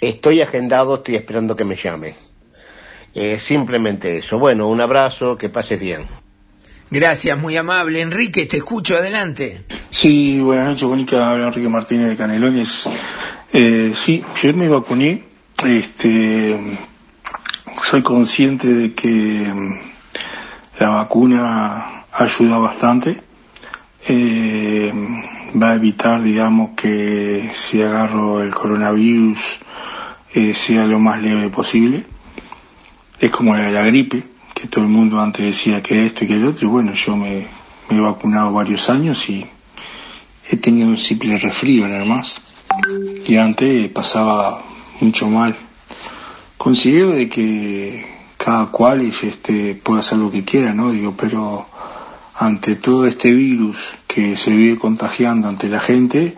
Estoy 0.00 0.42
agendado, 0.42 0.96
estoy 0.96 1.14
esperando 1.14 1.54
que 1.54 1.64
me 1.64 1.76
llame. 1.76 2.16
Eh, 3.14 3.38
simplemente 3.38 4.18
eso. 4.18 4.36
Bueno, 4.40 4.66
un 4.66 4.80
abrazo, 4.80 5.38
que 5.38 5.48
pases 5.48 5.78
bien. 5.78 6.06
Gracias, 6.90 7.38
muy 7.38 7.56
amable. 7.56 8.00
Enrique, 8.00 8.46
te 8.46 8.56
escucho, 8.56 8.96
adelante. 8.96 9.62
Sí, 9.90 10.40
buenas 10.40 10.66
noches, 10.66 10.88
Mónica. 10.88 11.30
Habla 11.30 11.46
Enrique 11.46 11.68
Martínez 11.68 12.08
de 12.08 12.16
Canelones. 12.16 12.88
Eh, 13.52 13.92
sí, 13.94 14.24
yo 14.42 14.52
me 14.54 14.68
vacuné. 14.68 15.22
Este, 15.64 16.58
soy 17.82 18.02
consciente 18.02 18.68
de 18.68 18.94
que 18.94 19.08
mm, 19.52 19.74
la 20.78 20.88
vacuna 20.90 22.04
ayuda 22.12 22.58
bastante. 22.58 23.20
Eh, 24.08 24.92
va 25.60 25.70
a 25.70 25.74
evitar, 25.74 26.22
digamos, 26.22 26.70
que 26.76 27.50
si 27.52 27.82
agarro 27.82 28.42
el 28.42 28.54
coronavirus 28.54 29.60
eh, 30.34 30.54
sea 30.54 30.84
lo 30.84 30.98
más 30.98 31.22
leve 31.22 31.48
posible. 31.48 32.04
Es 33.18 33.30
como 33.30 33.56
la, 33.56 33.70
la 33.70 33.82
gripe, 33.82 34.22
que 34.54 34.68
todo 34.68 34.84
el 34.84 34.90
mundo 34.90 35.20
antes 35.20 35.44
decía 35.46 35.82
que 35.82 36.04
esto 36.04 36.24
y 36.24 36.28
que 36.28 36.34
el 36.34 36.44
otro. 36.44 36.68
Y 36.68 36.70
bueno, 36.70 36.92
yo 36.92 37.16
me, 37.16 37.46
me 37.88 37.96
he 37.96 38.00
vacunado 38.00 38.52
varios 38.52 38.90
años 38.90 39.28
y 39.30 39.46
he 40.50 40.56
tenido 40.56 40.88
un 40.88 40.98
simple 40.98 41.38
resfrío 41.38 41.88
nada 41.88 42.04
más. 42.04 42.40
Y 43.26 43.36
antes 43.36 43.88
pasaba 43.90 44.62
mucho 45.00 45.28
mal. 45.28 45.56
Considero 46.58 47.10
de 47.10 47.28
que 47.28 48.06
cada 48.36 48.66
cual 48.66 49.00
es, 49.00 49.24
este, 49.24 49.74
puede 49.74 50.00
hacer 50.00 50.18
lo 50.18 50.30
que 50.30 50.44
quiera, 50.44 50.72
¿no? 50.72 50.92
Digo, 50.92 51.14
pero 51.16 51.66
ante 52.34 52.76
todo 52.76 53.06
este 53.06 53.32
virus 53.32 53.94
que 54.06 54.36
se 54.36 54.50
vive 54.50 54.78
contagiando 54.78 55.48
ante 55.48 55.68
la 55.68 55.80
gente, 55.80 56.36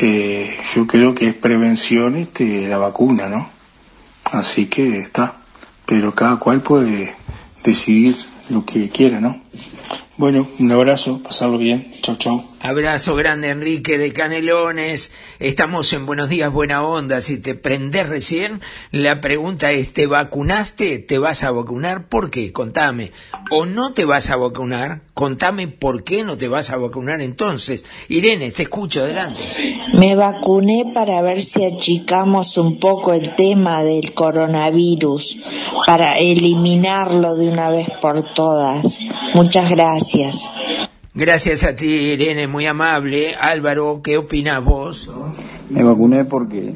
eh, 0.00 0.56
yo 0.74 0.86
creo 0.86 1.14
que 1.14 1.28
es 1.28 1.34
prevención 1.34 2.16
este, 2.16 2.68
la 2.68 2.78
vacuna, 2.78 3.28
¿no? 3.28 3.48
Así 4.32 4.66
que 4.66 4.98
está. 4.98 5.38
Pero 5.86 6.14
cada 6.14 6.36
cual 6.36 6.60
puede 6.60 7.16
decidir 7.64 8.16
lo 8.50 8.64
que 8.64 8.88
quiera, 8.88 9.20
¿no? 9.20 9.40
Bueno, 10.16 10.48
un 10.58 10.72
abrazo, 10.72 11.22
pasarlo 11.22 11.58
bien. 11.58 11.92
Chau, 12.02 12.16
chau. 12.16 12.44
Abrazo 12.60 13.14
grande, 13.14 13.50
Enrique 13.50 13.98
de 13.98 14.12
Canelones. 14.12 15.12
Estamos 15.38 15.92
en 15.92 16.06
Buenos 16.06 16.28
Días, 16.28 16.52
Buena 16.52 16.82
Onda. 16.82 17.20
Si 17.20 17.38
te 17.38 17.54
prendés 17.54 18.08
recién, 18.08 18.60
la 18.90 19.20
pregunta 19.20 19.70
es, 19.70 19.92
¿te 19.92 20.08
vacunaste? 20.08 20.98
¿Te 20.98 21.18
vas 21.18 21.44
a 21.44 21.52
vacunar? 21.52 22.08
¿Por 22.08 22.30
qué? 22.30 22.52
Contame. 22.52 23.12
¿O 23.52 23.64
no 23.64 23.92
te 23.92 24.04
vas 24.04 24.30
a 24.30 24.36
vacunar? 24.36 25.02
Contame 25.14 25.68
por 25.68 26.02
qué 26.02 26.24
no 26.24 26.36
te 26.36 26.48
vas 26.48 26.70
a 26.70 26.76
vacunar 26.76 27.20
entonces. 27.20 27.84
Irene, 28.08 28.50
te 28.50 28.64
escucho, 28.64 29.02
adelante. 29.02 29.40
Me 29.98 30.14
vacuné 30.14 30.92
para 30.94 31.20
ver 31.22 31.42
si 31.42 31.64
achicamos 31.64 32.56
un 32.56 32.78
poco 32.78 33.12
el 33.12 33.34
tema 33.34 33.82
del 33.82 34.14
coronavirus, 34.14 35.38
para 35.86 36.18
eliminarlo 36.18 37.34
de 37.34 37.48
una 37.48 37.68
vez 37.70 37.88
por 38.00 38.22
todas. 38.32 38.98
Muchas 39.34 39.68
gracias. 39.70 40.48
Gracias 41.14 41.64
a 41.64 41.74
ti, 41.74 42.12
Irene, 42.12 42.46
muy 42.46 42.66
amable. 42.66 43.34
Álvaro, 43.34 44.00
¿qué 44.02 44.18
opinas 44.18 44.64
vos? 44.64 45.10
Me 45.68 45.82
vacuné 45.82 46.24
porque 46.24 46.72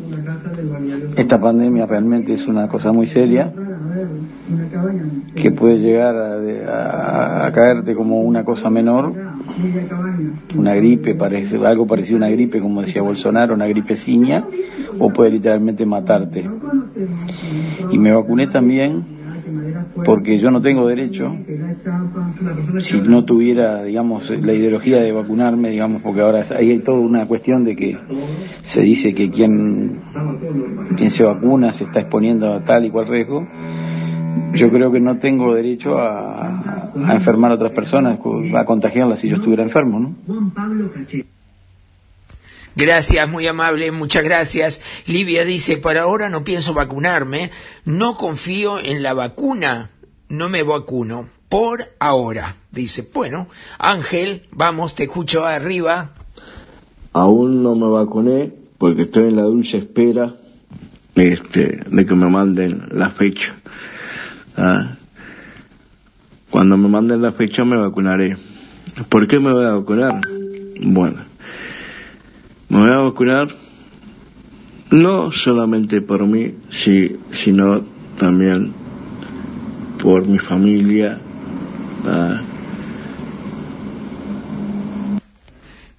esta 1.17 1.41
pandemia 1.41 1.87
realmente 1.87 2.35
es 2.35 2.47
una 2.47 2.67
cosa 2.67 2.91
muy 2.91 3.07
seria 3.07 3.53
que 5.35 5.51
puede 5.51 5.79
llegar 5.79 6.17
a, 6.17 7.51
caerte 7.53 7.95
como 7.95 8.23
una 8.23 8.45
cosa 8.45 8.71
menor, 8.71 9.13
una 10.57 10.75
gripe, 10.75 11.15
parece, 11.15 11.57
algo 11.65 11.87
parecido 11.87 12.17
a 12.17 12.19
una 12.19 12.31
gripe, 12.31 12.61
como 12.61 12.83
decía 12.83 13.03
Bolsonaro, 13.03 13.55
una 13.55 13.67
gripe 13.67 13.97
ciña, 13.97 14.45
o 14.99 15.11
puede 15.13 15.31
literalmente 15.31 15.85
matarte. 15.87 16.49
Y 17.91 17.99
me 17.99 18.13
vacuné 18.13 18.47
también 18.47 19.23
porque 20.05 20.39
yo 20.39 20.51
no 20.51 20.61
tengo 20.61 20.87
derecho, 20.87 21.37
si 22.79 23.01
no 23.03 23.25
tuviera, 23.25 23.85
digamos, 23.85 24.31
la 24.31 24.53
ideología 24.53 25.01
de 25.01 25.13
vacunarme, 25.13 25.71
digamos, 25.71 26.03
porque 26.03 26.21
ahora 26.21 26.43
hay 26.57 26.79
toda 26.81 27.01
una 27.01 27.27
cuestión 27.27 27.65
de 27.65 27.77
que 27.77 27.99
se 28.63 28.81
dice 28.83 29.15
que 29.15 29.31
quien, 29.31 30.01
quien 30.97 31.11
se 31.11 31.25
vacuna 31.25 31.73
se 31.73 31.85
está 31.85 32.01
exponiendo 32.01 32.53
a 32.53 32.65
tal 32.65 32.85
y 32.85 32.91
cual 32.91 33.09
riesgo, 33.09 33.47
yo 34.55 34.71
creo 34.71 34.93
que 34.93 35.01
no 35.01 35.19
tengo 35.19 35.55
derecho 35.55 35.99
a, 35.99 36.93
a 36.95 37.13
enfermar 37.13 37.53
a 37.53 37.55
otras 37.55 37.73
personas, 37.73 38.19
a 38.55 38.65
contagiarlas 38.65 39.21
si 39.21 39.29
yo 39.29 39.37
estuviera 39.37 39.63
enfermo, 39.63 39.99
¿no? 39.99 40.15
Gracias, 42.75 43.29
muy 43.29 43.47
amable, 43.47 43.93
muchas 43.93 44.25
gracias. 44.25 44.81
Livia 45.07 45.45
dice, 45.45 45.77
por 45.77 45.99
ahora 45.99 46.31
no 46.31 46.43
pienso 46.43 46.73
vacunarme, 46.73 47.51
no 47.85 48.15
confío 48.17 48.79
en 48.79 49.03
la 49.03 49.13
vacuna, 49.13 49.91
no 50.29 50.49
me 50.49 50.63
vacuno, 50.63 51.29
por 51.51 51.93
ahora. 51.99 52.57
Dice, 52.71 53.07
bueno, 53.13 53.49
Ángel, 53.79 54.45
vamos, 54.53 54.95
te 54.95 55.03
escucho 55.03 55.45
arriba. 55.45 56.13
Aún 57.13 57.63
no 57.63 57.75
me 57.75 57.89
vacuné 57.89 58.51
porque 58.79 59.03
estoy 59.03 59.29
en 59.29 59.37
la 59.37 59.43
dulce 59.43 59.77
espera 59.77 60.35
este, 61.15 61.83
de 61.87 62.07
que 62.07 62.15
me 62.15 62.31
manden 62.31 62.89
la 62.93 63.11
fecha. 63.11 63.55
¿Ah? 64.57 64.97
Cuando 66.51 66.77
me 66.77 66.89
manden 66.89 67.23
la 67.23 67.33
fecha 67.33 67.65
me 67.65 67.77
vacunaré. 67.77 68.37
¿Por 69.09 69.27
qué 69.27 69.41
me 69.41 69.53
voy 69.53 69.65
a 69.65 69.73
vacunar? 69.73 70.21
Bueno, 70.83 71.23
me 72.69 72.81
voy 72.81 72.91
a 72.91 72.99
vacunar 72.99 73.49
no 74.91 75.33
solamente 75.33 76.03
por 76.03 76.27
mí, 76.27 76.55
sí, 76.71 77.17
sino 77.31 77.83
también 78.19 78.73
por 80.03 80.27
mi 80.27 80.39
familia. 80.39 81.19
¿ah? 82.05 82.43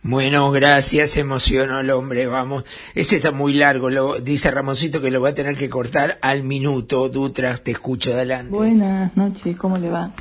Bueno, 0.06 0.52
gracias, 0.52 1.16
emocionó 1.16 1.80
el 1.80 1.90
hombre, 1.90 2.28
vamos. 2.28 2.66
Este 2.94 3.16
está 3.16 3.32
muy 3.32 3.54
largo, 3.54 3.90
lo, 3.90 4.20
dice 4.20 4.52
Ramoncito 4.52 5.00
que 5.00 5.10
lo 5.10 5.22
va 5.22 5.30
a 5.30 5.34
tener 5.34 5.56
que 5.56 5.70
cortar 5.70 6.18
al 6.22 6.44
minuto. 6.44 7.08
Dutras, 7.08 7.62
te 7.62 7.72
escucho 7.72 8.12
adelante. 8.12 8.52
Buenas 8.52 9.16
noches, 9.16 9.56
¿cómo 9.56 9.78
le 9.78 9.90
va? 9.90 10.12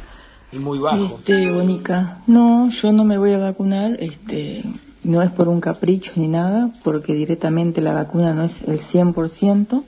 Y 0.52 0.60
muy 0.60 0.78
bajo. 0.78 1.16
Este, 1.16 1.50
Bonica, 1.50 2.22
no, 2.28 2.68
yo 2.68 2.92
no 2.92 3.04
me 3.04 3.18
voy 3.18 3.32
a 3.32 3.38
vacunar, 3.38 4.00
este, 4.00 4.62
no 5.02 5.20
es 5.20 5.32
por 5.32 5.48
un 5.48 5.60
capricho 5.60 6.12
ni 6.14 6.28
nada, 6.28 6.72
porque 6.84 7.14
directamente 7.14 7.80
la 7.80 7.92
vacuna 7.92 8.34
no 8.34 8.44
es 8.44 8.62
el 8.62 8.78
100%. 8.78 9.82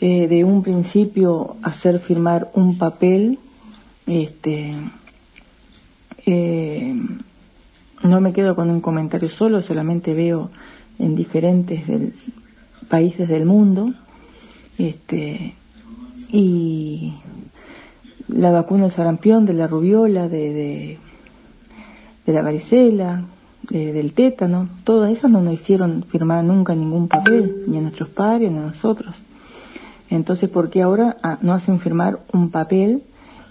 Eh, 0.00 0.26
de 0.26 0.44
un 0.44 0.62
principio 0.62 1.58
hacer 1.62 1.98
firmar 1.98 2.50
un 2.54 2.78
papel, 2.78 3.38
este, 4.06 4.74
eh, 6.24 6.94
no 8.02 8.20
me 8.20 8.32
quedo 8.32 8.56
con 8.56 8.70
un 8.70 8.80
comentario 8.80 9.28
solo, 9.28 9.62
solamente 9.62 10.14
veo 10.14 10.50
en 10.98 11.14
diferentes 11.14 11.86
del, 11.86 12.14
países 12.88 13.28
del 13.28 13.46
mundo, 13.46 13.92
este, 14.78 15.54
y 16.28 17.14
la 18.28 18.50
vacuna 18.50 18.84
del 18.84 18.92
sarampión, 18.92 19.46
de 19.46 19.54
la 19.54 19.66
rubiola, 19.66 20.28
de, 20.28 20.52
de, 20.52 20.98
de 22.26 22.32
la 22.32 22.42
varicela, 22.42 23.24
de, 23.68 23.92
del 23.92 24.12
tétano, 24.12 24.68
todas 24.84 25.10
esas 25.10 25.30
no 25.30 25.40
nos 25.40 25.54
hicieron 25.54 26.02
firmar 26.02 26.44
nunca 26.44 26.74
ningún 26.74 27.08
papel, 27.08 27.64
ni 27.66 27.78
a 27.78 27.80
nuestros 27.80 28.08
padres, 28.08 28.50
ni 28.50 28.58
a 28.58 28.62
nosotros. 28.62 29.22
Entonces, 30.08 30.48
¿por 30.48 30.70
qué 30.70 30.82
ahora 30.82 31.16
ah, 31.22 31.38
no 31.40 31.52
hacen 31.52 31.78
firmar 31.78 32.20
un 32.32 32.50
papel 32.50 33.04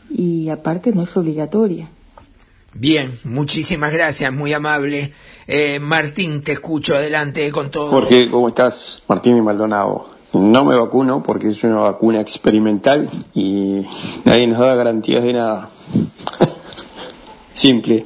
y 0.10 0.50
aparte 0.50 0.92
no 0.92 1.04
es 1.04 1.16
obligatoria? 1.16 1.90
Bien, 2.74 3.12
muchísimas 3.24 3.92
gracias, 3.92 4.32
muy 4.32 4.54
amable. 4.54 5.14
Eh, 5.48 5.80
Martín, 5.80 6.42
te 6.42 6.54
escucho 6.54 6.96
adelante 6.96 7.50
con 7.52 7.72
todo. 7.72 7.90
Jorge, 7.90 8.30
¿cómo 8.30 8.50
estás? 8.50 9.04
Martín 9.08 9.38
y 9.38 9.42
Maldonado. 9.42 10.10
No 10.34 10.64
me 10.64 10.78
vacuno 10.78 11.24
porque 11.24 11.48
es 11.48 11.64
una 11.64 11.78
vacuna 11.78 12.22
experimental 12.22 13.26
y 13.34 13.84
nadie 14.26 14.48
nos 14.48 14.60
da 14.60 14.76
garantías 14.76 15.24
de 15.24 15.34
nada. 15.34 15.70
Simple. 17.54 18.06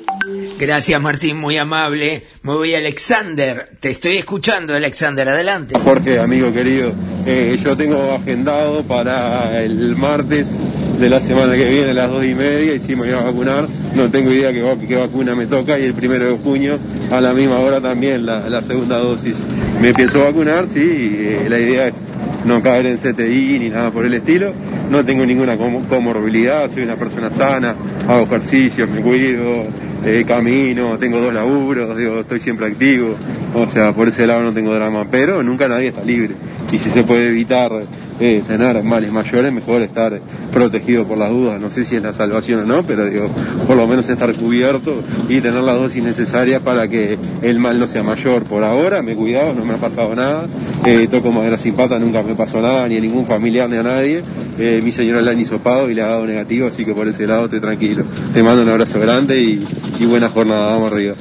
Gracias 0.60 1.02
Martín, 1.02 1.38
muy 1.38 1.58
amable. 1.58 2.24
Me 2.44 2.54
voy 2.54 2.74
Alexander. 2.76 3.70
Te 3.80 3.90
estoy 3.90 4.18
escuchando, 4.18 4.76
Alexander, 4.76 5.28
adelante. 5.28 5.78
Jorge, 5.78 6.20
amigo 6.20 6.52
querido, 6.52 6.94
eh, 7.26 7.58
yo 7.64 7.76
tengo 7.76 8.12
agendado 8.12 8.84
para 8.84 9.64
el 9.64 9.96
martes 9.96 10.58
de 11.00 11.10
la 11.10 11.20
semana 11.20 11.56
que 11.56 11.66
viene 11.66 11.92
a 11.92 11.94
las 11.94 12.10
dos 12.10 12.24
y 12.24 12.36
media 12.36 12.76
y 12.76 12.80
si 12.80 12.96
me 12.96 13.06
voy 13.06 13.12
a 13.12 13.24
vacunar. 13.24 13.68
No 13.96 14.10
tengo 14.12 14.32
idea 14.32 14.52
qué, 14.54 14.88
qué 14.88 14.96
vacuna 14.96 15.36
me 15.36 15.48
toca 15.48 15.80
y 15.80 15.84
el 15.84 15.94
primero 15.94 16.26
de 16.26 16.38
junio 16.38 16.80
a 17.12 17.20
la 17.20 17.34
misma 17.34 17.60
hora 17.60 17.82
también 17.82 18.26
la, 18.26 18.62
segunda 18.62 18.98
dosis. 18.98 19.42
Me 19.82 19.94
pienso 19.94 20.24
vacunar, 20.24 20.68
sí, 20.68 20.82
eh, 20.82 21.48
la 21.50 21.60
idea 21.60 21.88
es 21.88 21.98
no 22.46 22.62
caer 22.62 22.86
en 22.86 22.98
CTI 22.98 23.60
ni 23.60 23.70
nada 23.70 23.92
por 23.92 24.06
el 24.06 24.14
estilo. 24.14 24.52
No 24.90 25.04
tengo 25.04 25.26
ninguna 25.26 25.58
com 25.58 25.84
comorbilidad, 25.88 26.70
soy 26.70 26.84
una 26.84 26.96
persona 26.96 27.30
sana, 27.32 27.76
hago 28.08 28.24
ejercicio, 28.24 28.88
me 28.88 29.02
cuido, 29.02 29.66
eh, 30.06 30.24
camino, 30.28 30.98
tengo 30.98 31.20
dos 31.20 31.34
laburos, 31.34 31.98
digo, 31.98 32.20
estoy 32.20 32.40
siempre 32.40 32.68
activo. 32.68 33.16
O 33.54 33.68
sea, 33.68 33.92
por 33.92 34.08
ese 34.08 34.28
lado 34.28 34.44
no 34.44 34.54
tengo 34.54 34.74
drama, 34.74 35.06
pero 35.10 35.44
nunca 35.44 35.68
nadie 35.68 35.90
está 35.90 36.04
libre. 36.04 36.36
Y 36.72 36.80
si 36.80 36.90
se 36.90 37.04
puede 37.04 37.28
evitar 37.28 37.72
eh, 38.20 38.44
tener 38.46 38.82
males 38.84 39.12
mayores, 39.12 39.52
mejor 39.54 39.82
estar 39.82 40.20
protegido 40.52 41.06
por 41.06 41.18
las 41.18 41.30
dudas. 41.30 41.62
No 41.62 41.70
sé 41.70 41.86
si 41.86 41.96
es 41.96 42.04
la 42.04 42.14
salvación 42.14 42.62
o 42.62 42.66
no, 42.66 42.84
pero 42.84 43.06
digo, 43.06 43.28
por 43.68 43.78
lo 43.78 43.88
menos 43.88 44.10
estar 44.10 44.34
cubierto 44.34 45.02
y 45.28 45.42
tener 45.42 45.64
las 45.64 45.76
dosis 45.78 46.04
necesarias 46.04 46.62
para 46.62 46.88
que 46.88 47.18
el 47.42 47.60
mal 47.60 47.80
no 47.80 47.88
sea 47.88 48.04
mayor. 48.04 48.44
Por 48.44 48.64
ahora 48.64 49.02
me 49.02 49.14
he 49.14 49.16
cuidado, 49.16 49.54
no 49.54 49.66
me 49.66 49.74
ha 49.74 49.78
pasado 49.78 50.16
nada. 50.16 50.46
Eh, 50.86 51.08
toco 51.10 51.32
madera 51.32 51.58
sin 51.58 51.76
pata, 51.76 52.00
nunca 52.00 52.22
me 52.24 52.36
pasó 52.36 52.62
nada, 52.62 52.88
ni 52.88 52.98
a 52.98 53.00
ningún 53.00 53.26
familiar 53.26 53.70
ni 53.70 53.78
a 53.78 53.84
nadie. 53.84 54.24
Eh, 54.60 54.82
mi 54.84 54.92
señora 54.92 55.22
le 55.22 55.32
han 55.32 55.40
hisopado 55.40 55.90
y 55.90 55.96
le 55.96 56.02
ha 56.02 56.08
dado 56.08 56.26
negativo, 56.26 56.68
así 56.68 56.86
que 56.86 56.94
por 56.94 57.08
ese 57.08 57.26
lado 57.26 57.46
estoy 57.46 57.60
tranquilo. 57.60 58.04
Te 58.34 58.44
mando 58.44 58.62
un 58.62 58.70
abrazo 58.70 59.00
grande 59.00 59.40
y, 59.40 59.66
y 60.00 60.06
buena 60.06 60.30
jornada, 60.30 60.68
vamos 60.68 60.92
arriba. 60.92 61.16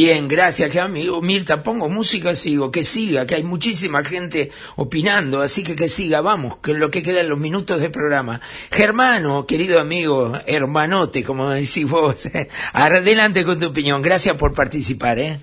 Bien, 0.00 0.28
gracias, 0.28 0.70
que 0.70 0.78
amigo 0.78 1.20
Mirta, 1.20 1.64
pongo 1.64 1.88
música, 1.88 2.36
sigo, 2.36 2.70
que 2.70 2.84
siga, 2.84 3.26
que 3.26 3.34
hay 3.34 3.42
muchísima 3.42 4.04
gente 4.04 4.52
opinando, 4.76 5.40
así 5.40 5.64
que 5.64 5.74
que 5.74 5.88
siga, 5.88 6.20
vamos, 6.20 6.58
que 6.58 6.72
lo 6.72 6.88
que 6.88 7.02
quedan 7.02 7.28
los 7.28 7.36
minutos 7.36 7.80
de 7.80 7.90
programa. 7.90 8.40
Germano, 8.70 9.44
querido 9.44 9.80
amigo, 9.80 10.34
hermanote, 10.46 11.24
como 11.24 11.50
decís 11.50 11.90
vos, 11.90 12.14
adelante 12.72 13.44
con 13.44 13.58
tu 13.58 13.66
opinión, 13.66 14.00
gracias 14.00 14.36
por 14.36 14.52
participar, 14.52 15.18
¿eh? 15.18 15.40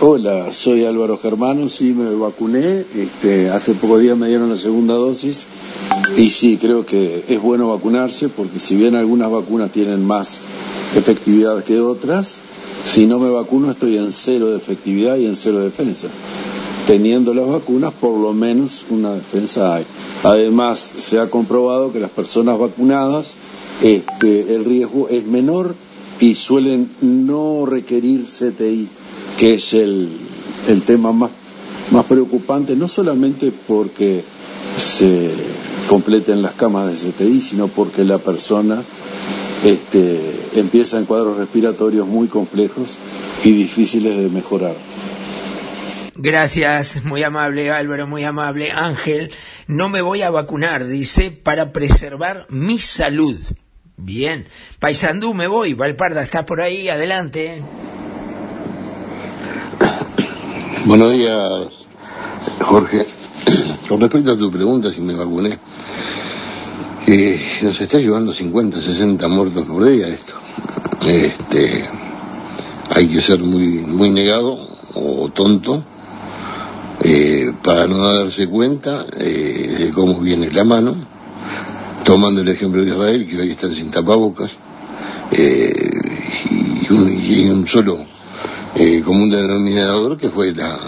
Hola, 0.00 0.50
soy 0.50 0.86
Álvaro 0.86 1.18
Germano, 1.18 1.68
sí 1.68 1.92
me 1.92 2.14
vacuné, 2.14 2.86
este, 2.96 3.50
hace 3.50 3.74
pocos 3.74 4.00
días 4.00 4.16
me 4.16 4.28
dieron 4.28 4.48
la 4.48 4.56
segunda 4.56 4.94
dosis 4.94 5.46
y 6.16 6.30
sí, 6.30 6.56
creo 6.58 6.86
que 6.86 7.26
es 7.28 7.42
bueno 7.42 7.68
vacunarse 7.68 8.30
porque 8.30 8.60
si 8.60 8.76
bien 8.76 8.96
algunas 8.96 9.30
vacunas 9.30 9.70
tienen 9.70 10.02
más 10.06 10.40
efectividad 10.96 11.62
que 11.62 11.80
otras, 11.80 12.40
si 12.84 13.06
no 13.06 13.18
me 13.18 13.30
vacuno 13.30 13.70
estoy 13.70 13.98
en 13.98 14.12
cero 14.12 14.48
de 14.50 14.56
efectividad 14.56 15.16
y 15.16 15.26
en 15.26 15.36
cero 15.36 15.58
de 15.58 15.64
defensa. 15.64 16.08
Teniendo 16.86 17.34
las 17.34 17.46
vacunas, 17.46 17.92
por 17.92 18.18
lo 18.18 18.32
menos 18.32 18.86
una 18.90 19.14
defensa 19.14 19.74
hay. 19.76 19.84
Además, 20.22 20.94
se 20.96 21.20
ha 21.20 21.30
comprobado 21.30 21.92
que 21.92 22.00
las 22.00 22.10
personas 22.10 22.58
vacunadas, 22.58 23.34
este, 23.82 24.54
el 24.54 24.64
riesgo 24.64 25.08
es 25.08 25.24
menor 25.24 25.74
y 26.18 26.34
suelen 26.34 26.90
no 27.00 27.64
requerir 27.66 28.24
CTI, 28.24 28.88
que 29.38 29.54
es 29.54 29.72
el, 29.74 30.08
el 30.68 30.82
tema 30.82 31.12
más, 31.12 31.30
más 31.90 32.04
preocupante, 32.06 32.74
no 32.76 32.88
solamente 32.88 33.52
porque 33.68 34.24
se 34.76 35.30
completen 35.88 36.42
las 36.42 36.54
camas 36.54 36.86
de 37.02 37.10
CTI, 37.10 37.40
sino 37.40 37.68
porque 37.68 38.04
la 38.04 38.18
persona 38.18 38.82
este, 39.64 40.20
empieza 40.54 40.98
en 40.98 41.04
cuadros 41.04 41.36
respiratorios 41.36 42.06
muy 42.06 42.28
complejos 42.28 42.98
y 43.44 43.52
difíciles 43.52 44.16
de 44.16 44.28
mejorar. 44.28 44.74
Gracias, 46.14 47.04
muy 47.04 47.22
amable 47.22 47.70
Álvaro, 47.70 48.06
muy 48.06 48.24
amable 48.24 48.72
Ángel. 48.72 49.32
No 49.66 49.88
me 49.88 50.02
voy 50.02 50.22
a 50.22 50.30
vacunar, 50.30 50.86
dice, 50.86 51.30
para 51.30 51.72
preservar 51.72 52.46
mi 52.50 52.78
salud. 52.78 53.36
Bien. 53.96 54.46
Paisandú, 54.78 55.34
me 55.34 55.46
voy. 55.46 55.74
Valparda, 55.74 56.22
¿estás 56.22 56.44
por 56.44 56.60
ahí? 56.60 56.88
Adelante. 56.88 57.62
Buenos 60.84 61.12
días, 61.12 61.38
Jorge. 62.60 63.06
Con 63.88 64.00
respecto 64.00 64.32
a 64.32 64.38
tu 64.38 64.50
pregunta 64.50 64.92
si 64.92 65.00
me 65.00 65.14
vacuné, 65.14 65.58
eh, 67.12 67.40
nos 67.62 67.80
está 67.80 67.98
llevando 67.98 68.32
50, 68.32 68.80
60 68.80 69.28
muertos 69.28 69.66
por 69.66 69.84
día 69.84 70.08
esto. 70.08 70.34
Este, 71.06 71.84
hay 72.90 73.08
que 73.08 73.20
ser 73.20 73.40
muy, 73.40 73.78
muy 73.78 74.10
negado 74.10 74.58
o 74.94 75.30
tonto 75.30 75.84
eh, 77.02 77.54
para 77.62 77.86
no 77.86 77.96
darse 77.98 78.46
cuenta 78.46 79.06
eh, 79.18 79.76
de 79.78 79.90
cómo 79.90 80.20
viene 80.20 80.50
la 80.50 80.64
mano, 80.64 80.94
tomando 82.04 82.42
el 82.42 82.48
ejemplo 82.48 82.84
de 82.84 82.90
Israel, 82.90 83.26
que 83.26 83.40
hoy 83.40 83.52
están 83.52 83.72
sin 83.72 83.90
tapabocas, 83.90 84.50
eh, 85.30 85.90
y, 86.50 86.92
un, 86.92 87.58
un 87.58 87.68
solo 87.68 87.98
común 89.04 89.30
denominador 89.30 90.16
que 90.16 90.30
fue 90.30 90.52
la 90.52 90.78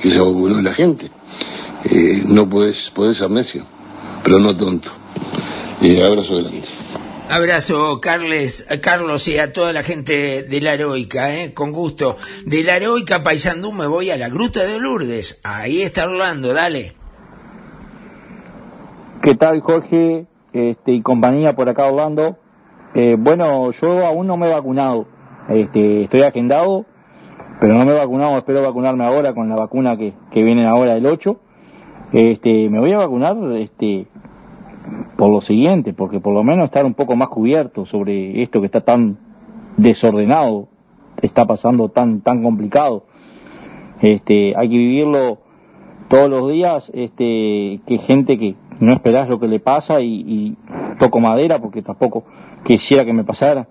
que 0.00 0.10
se 0.10 0.18
vacunó 0.18 0.60
la 0.62 0.74
gente. 0.74 1.10
No 2.26 2.48
puedes 2.48 2.92
ser 3.16 3.30
necio, 3.30 3.66
pero 4.22 4.38
no 4.38 4.56
tonto. 4.56 4.90
Eh, 5.80 6.02
abrazo 6.02 6.36
grande. 6.36 6.62
Abrazo, 7.28 8.00
Carles, 8.00 8.66
a 8.70 8.80
Carlos 8.80 9.26
y 9.26 9.38
a 9.38 9.52
toda 9.52 9.72
la 9.72 9.82
gente 9.82 10.42
de 10.42 10.60
la 10.60 10.74
Heroica, 10.74 11.34
¿eh? 11.34 11.54
con 11.54 11.72
gusto. 11.72 12.16
De 12.44 12.62
la 12.62 12.76
Heroica 12.76 13.22
Paisandú 13.22 13.72
me 13.72 13.86
voy 13.86 14.10
a 14.10 14.18
la 14.18 14.28
Gruta 14.28 14.64
de 14.64 14.78
Lourdes. 14.78 15.40
Ahí 15.42 15.80
está 15.80 16.04
Orlando, 16.04 16.52
dale. 16.52 16.92
¿Qué 19.22 19.34
tal, 19.34 19.60
Jorge? 19.60 20.26
Este, 20.52 20.92
y 20.92 21.00
compañía 21.00 21.54
por 21.54 21.68
acá, 21.68 21.86
Orlando. 21.86 22.36
Eh, 22.94 23.16
bueno, 23.18 23.70
yo 23.70 24.04
aún 24.04 24.26
no 24.26 24.36
me 24.36 24.48
he 24.48 24.52
vacunado. 24.52 25.06
Este, 25.48 26.02
estoy 26.02 26.22
agendado, 26.22 26.84
pero 27.60 27.74
no 27.74 27.86
me 27.86 27.92
he 27.92 27.98
vacunado. 27.98 28.36
Espero 28.36 28.62
vacunarme 28.62 29.06
ahora 29.06 29.32
con 29.32 29.48
la 29.48 29.56
vacuna 29.56 29.96
que, 29.96 30.12
que 30.30 30.42
viene 30.42 30.66
ahora 30.66 30.96
el 30.96 31.06
8. 31.06 31.40
Este, 32.12 32.68
me 32.68 32.78
voy 32.78 32.92
a 32.92 32.98
vacunar, 32.98 33.36
este, 33.56 34.06
por 35.16 35.30
lo 35.30 35.40
siguiente, 35.40 35.92
porque 35.92 36.20
por 36.20 36.34
lo 36.34 36.44
menos 36.44 36.66
estar 36.66 36.84
un 36.84 36.94
poco 36.94 37.16
más 37.16 37.28
cubierto 37.28 37.86
sobre 37.86 38.42
esto 38.42 38.60
que 38.60 38.66
está 38.66 38.80
tan 38.80 39.18
desordenado, 39.76 40.68
está 41.20 41.46
pasando 41.46 41.88
tan, 41.88 42.20
tan 42.20 42.42
complicado. 42.42 43.04
Este, 44.00 44.54
hay 44.56 44.68
que 44.68 44.78
vivirlo 44.78 45.38
todos 46.08 46.28
los 46.28 46.50
días, 46.50 46.90
este, 46.94 47.80
que 47.86 47.98
gente 47.98 48.36
que 48.36 48.56
no 48.80 48.92
esperás 48.92 49.28
lo 49.28 49.38
que 49.38 49.48
le 49.48 49.60
pasa 49.60 50.00
y, 50.00 50.24
y 50.26 50.56
toco 50.98 51.20
madera 51.20 51.60
porque 51.60 51.82
tampoco 51.82 52.24
quisiera 52.64 53.04
que 53.04 53.12
me 53.12 53.24
pasara, 53.24 53.68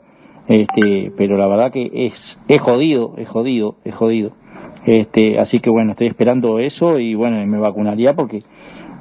este, 0.47 1.11
pero 1.17 1.37
la 1.37 1.47
verdad 1.47 1.71
que 1.71 1.89
es, 1.93 2.39
es 2.47 2.61
jodido, 2.61 3.13
es 3.17 3.29
jodido, 3.29 3.75
es 3.83 3.93
jodido. 3.93 4.31
Este, 4.85 5.39
así 5.39 5.59
que 5.59 5.69
bueno, 5.69 5.91
estoy 5.91 6.07
esperando 6.07 6.59
eso 6.59 6.99
y 6.99 7.13
bueno, 7.13 7.45
me 7.45 7.59
vacunaría 7.59 8.15
porque 8.15 8.43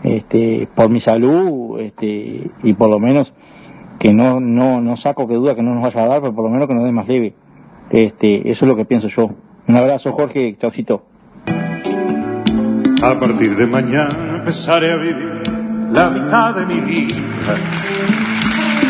este, 0.02 0.68
por 0.74 0.88
mi 0.88 1.00
salud 1.00 1.80
este, 1.80 2.50
y 2.62 2.72
por 2.74 2.90
lo 2.90 2.98
menos 2.98 3.32
que 3.98 4.12
no, 4.12 4.40
no, 4.40 4.80
no 4.80 4.96
saco 4.96 5.28
que 5.28 5.34
duda 5.34 5.54
que 5.54 5.62
no 5.62 5.74
nos 5.74 5.82
vaya 5.82 6.04
a 6.04 6.08
dar, 6.08 6.20
pero 6.20 6.34
por 6.34 6.44
lo 6.44 6.50
menos 6.50 6.68
que 6.68 6.74
nos 6.74 6.84
dé 6.84 6.92
más 6.92 7.06
leve. 7.06 7.34
Este, 7.90 8.50
eso 8.50 8.64
es 8.64 8.68
lo 8.68 8.76
que 8.76 8.84
pienso 8.84 9.08
yo. 9.08 9.30
Un 9.68 9.76
abrazo, 9.76 10.12
Jorge, 10.12 10.56
chaucito. 10.60 11.04
A 13.02 13.18
partir 13.18 13.56
de 13.56 13.66
mañana 13.66 14.36
empezaré 14.38 14.92
a 14.92 14.96
vivir 14.96 15.42
la 15.92 16.10
mitad 16.10 16.54
de 16.54 16.66
mi 16.66 16.80
vida. 16.80 17.16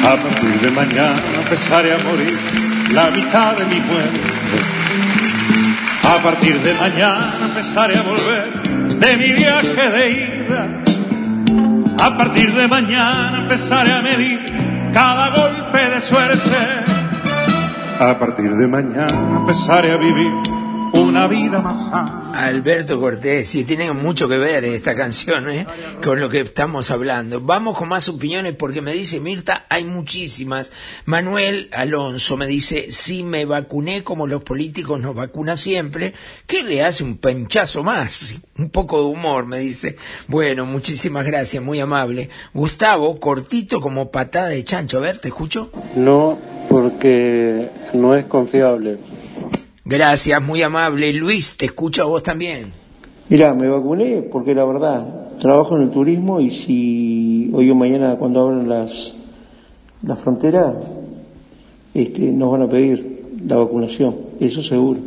A 0.03 0.17
partir 0.17 0.61
de 0.61 0.71
mañana 0.71 1.21
empezaré 1.43 1.93
a 1.93 1.99
morir 1.99 2.39
la 2.93 3.11
mitad 3.11 3.57
de 3.57 3.65
mi 3.67 3.81
muerte. 3.81 4.21
A 6.03 6.23
partir 6.23 6.61
de 6.61 6.75
mañana 6.75 7.35
empezaré 7.43 7.97
a 7.97 8.03
volver 8.03 8.99
de 8.99 9.17
mi 9.17 9.33
viaje 9.33 9.91
de 9.91 10.11
ida. 10.11 10.80
A 12.01 12.17
partir 12.17 12.55
de 12.55 12.67
mañana 12.67 13.39
empezaré 13.41 13.93
a 13.93 14.01
medir 14.01 14.41
cada 14.93 15.29
golpe 15.31 15.91
de 15.91 16.01
suerte. 16.01 16.57
A 18.01 18.19
partir 18.19 18.57
de 18.57 18.67
mañana 18.67 19.37
empezaré 19.37 19.93
a 19.93 19.99
vivir 19.99 20.33
una 20.93 21.29
vida 21.29 21.61
más 21.61 21.77
sana. 21.85 22.33
Alberto 22.35 23.01
Cortés, 23.01 23.49
sí, 23.49 23.65
tiene 23.65 23.93
mucho 23.93 24.29
que 24.29 24.39
ver 24.39 24.65
esta 24.65 24.95
canción 24.95 25.51
¿eh? 25.51 25.67
con 26.03 26.21
lo 26.21 26.29
que 26.29 26.41
estamos 26.41 26.91
hablando. 26.91 27.41
Vamos 27.41 27.77
con 27.77 27.89
más 27.89 28.09
opiniones 28.09 28.55
porque 28.55 28.83
me 28.83 28.93
dice 28.93 29.21
Mirta, 29.21 29.67
hay 29.69 29.85
muchísimas. 29.85 30.73
Manuel 31.05 31.69
Alonso 31.73 32.37
me 32.37 32.47
dice, 32.47 32.93
si 32.93 33.23
me 33.23 33.45
vacuné 33.45 34.03
como 34.03 34.27
los 34.27 34.43
políticos 34.43 35.01
nos 35.01 35.15
vacunan 35.15 35.57
siempre, 35.57 36.15
¿qué 36.47 36.63
le 36.63 36.83
hace 36.83 37.05
un 37.05 37.19
penchazo 37.19 37.83
más? 37.83 38.35
Un 38.59 38.71
poco 38.71 38.99
de 38.99 39.07
humor, 39.07 39.47
me 39.47 39.59
dice. 39.59 39.97
Bueno, 40.29 40.67
muchísimas 40.67 41.27
gracias, 41.27 41.63
muy 41.63 41.81
amable. 41.81 42.31
Gustavo, 42.53 43.19
cortito 43.19 43.81
como 43.81 44.11
patada 44.11 44.49
de 44.49 44.65
chancho. 44.65 44.99
A 44.99 45.01
ver, 45.01 45.19
¿te 45.19 45.29
escucho? 45.29 45.71
No, 45.95 46.39
porque 46.69 47.71
no 47.95 48.15
es 48.15 48.25
confiable. 48.27 48.99
Gracias, 49.91 50.41
muy 50.41 50.63
amable. 50.63 51.13
Luis, 51.13 51.57
te 51.57 51.65
escucho 51.65 52.03
a 52.03 52.05
vos 52.05 52.23
también. 52.23 52.67
Mira, 53.29 53.53
me 53.55 53.69
vacuné 53.69 54.23
porque 54.23 54.55
la 54.55 54.65
verdad, 54.65 55.33
trabajo 55.41 55.77
en 55.77 55.83
el 55.83 55.91
turismo 55.91 56.41
y 56.41 56.51
si 56.51 57.51
hoy 57.53 57.69
o 57.71 57.75
mañana 57.75 58.15
cuando 58.15 58.41
abran 58.41 58.69
las, 58.69 59.13
las 60.05 60.17
fronteras, 60.21 60.77
este, 61.93 62.31
nos 62.31 62.53
van 62.53 62.63
a 62.63 62.69
pedir 62.69 63.41
la 63.45 63.57
vacunación, 63.57 64.15
eso 64.39 64.63
seguro. 64.63 65.01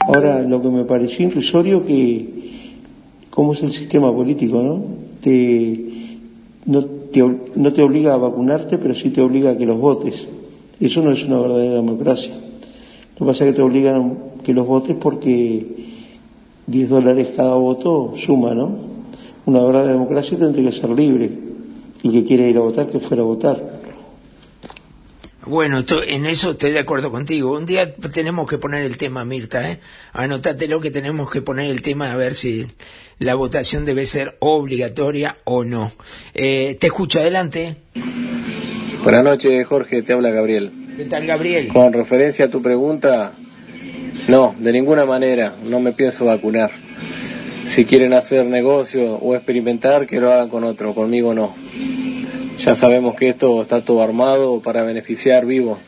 Ahora, 0.00 0.42
lo 0.42 0.60
que 0.60 0.68
me 0.68 0.84
pareció 0.84 1.24
influsorio 1.24 1.86
que, 1.86 2.80
cómo 3.30 3.52
es 3.52 3.62
el 3.62 3.70
sistema 3.70 4.12
político, 4.12 4.60
¿no? 4.64 4.82
Te, 5.20 6.18
no, 6.66 6.84
te, 6.84 7.20
no 7.54 7.72
te 7.72 7.82
obliga 7.82 8.14
a 8.14 8.16
vacunarte, 8.16 8.78
pero 8.78 8.94
sí 8.94 9.10
te 9.10 9.22
obliga 9.22 9.50
a 9.50 9.56
que 9.56 9.64
los 9.64 9.78
votes. 9.78 10.26
Eso 10.80 11.02
no 11.02 11.12
es 11.12 11.24
una 11.24 11.38
verdadera 11.38 11.74
democracia. 11.76 12.41
Lo 13.22 13.26
que 13.26 13.34
pasa 13.34 13.44
es 13.44 13.50
que 13.50 13.56
te 13.56 13.62
obligan 13.62 14.18
a 14.40 14.42
que 14.42 14.52
los 14.52 14.66
votes 14.66 14.96
porque 15.00 15.64
10 16.66 16.88
dólares 16.88 17.28
cada 17.36 17.54
voto 17.54 18.14
suma, 18.16 18.52
¿no? 18.52 18.76
Una 19.46 19.62
verdadera 19.62 19.92
democracia 19.92 20.36
tendría 20.36 20.70
que 20.70 20.76
ser 20.76 20.90
libre. 20.90 21.30
Y 22.02 22.10
que 22.10 22.24
quiere 22.24 22.50
ir 22.50 22.56
a 22.56 22.62
votar, 22.62 22.90
que 22.90 22.98
fuera 22.98 23.22
a 23.22 23.26
votar. 23.26 23.80
Bueno, 25.46 25.84
en 26.08 26.26
eso 26.26 26.50
estoy 26.50 26.72
de 26.72 26.80
acuerdo 26.80 27.12
contigo. 27.12 27.52
Un 27.52 27.64
día 27.64 27.94
tenemos 27.94 28.50
que 28.50 28.58
poner 28.58 28.82
el 28.82 28.96
tema, 28.96 29.24
Mirta, 29.24 29.70
¿eh? 29.70 29.78
Anótatelo 30.12 30.80
que 30.80 30.90
tenemos 30.90 31.30
que 31.30 31.42
poner 31.42 31.70
el 31.70 31.80
tema 31.80 32.10
a 32.10 32.16
ver 32.16 32.34
si 32.34 32.66
la 33.20 33.36
votación 33.36 33.84
debe 33.84 34.06
ser 34.06 34.36
obligatoria 34.40 35.36
o 35.44 35.62
no. 35.62 35.92
Eh, 36.34 36.76
te 36.80 36.88
escucho, 36.88 37.20
adelante. 37.20 37.76
Buenas 39.04 39.22
noches, 39.22 39.64
Jorge, 39.68 40.02
te 40.02 40.12
habla 40.12 40.30
Gabriel. 40.30 40.81
¿Qué 40.96 41.06
tal, 41.06 41.26
Gabriel? 41.26 41.68
Con 41.68 41.92
referencia 41.92 42.44
a 42.44 42.50
tu 42.50 42.60
pregunta, 42.60 43.32
no, 44.28 44.54
de 44.58 44.72
ninguna 44.72 45.06
manera, 45.06 45.54
no 45.64 45.80
me 45.80 45.92
pienso 45.92 46.26
vacunar. 46.26 46.70
Si 47.64 47.86
quieren 47.86 48.12
hacer 48.12 48.44
negocio 48.44 49.16
o 49.16 49.34
experimentar, 49.34 50.06
que 50.06 50.20
lo 50.20 50.30
hagan 50.30 50.50
con 50.50 50.64
otro, 50.64 50.94
conmigo 50.94 51.32
no. 51.32 51.54
Ya 52.58 52.74
sabemos 52.74 53.14
que 53.14 53.28
esto 53.28 53.62
está 53.62 53.82
todo 53.82 54.02
armado 54.02 54.60
para 54.60 54.82
beneficiar 54.82 55.46
vivos. 55.46 55.78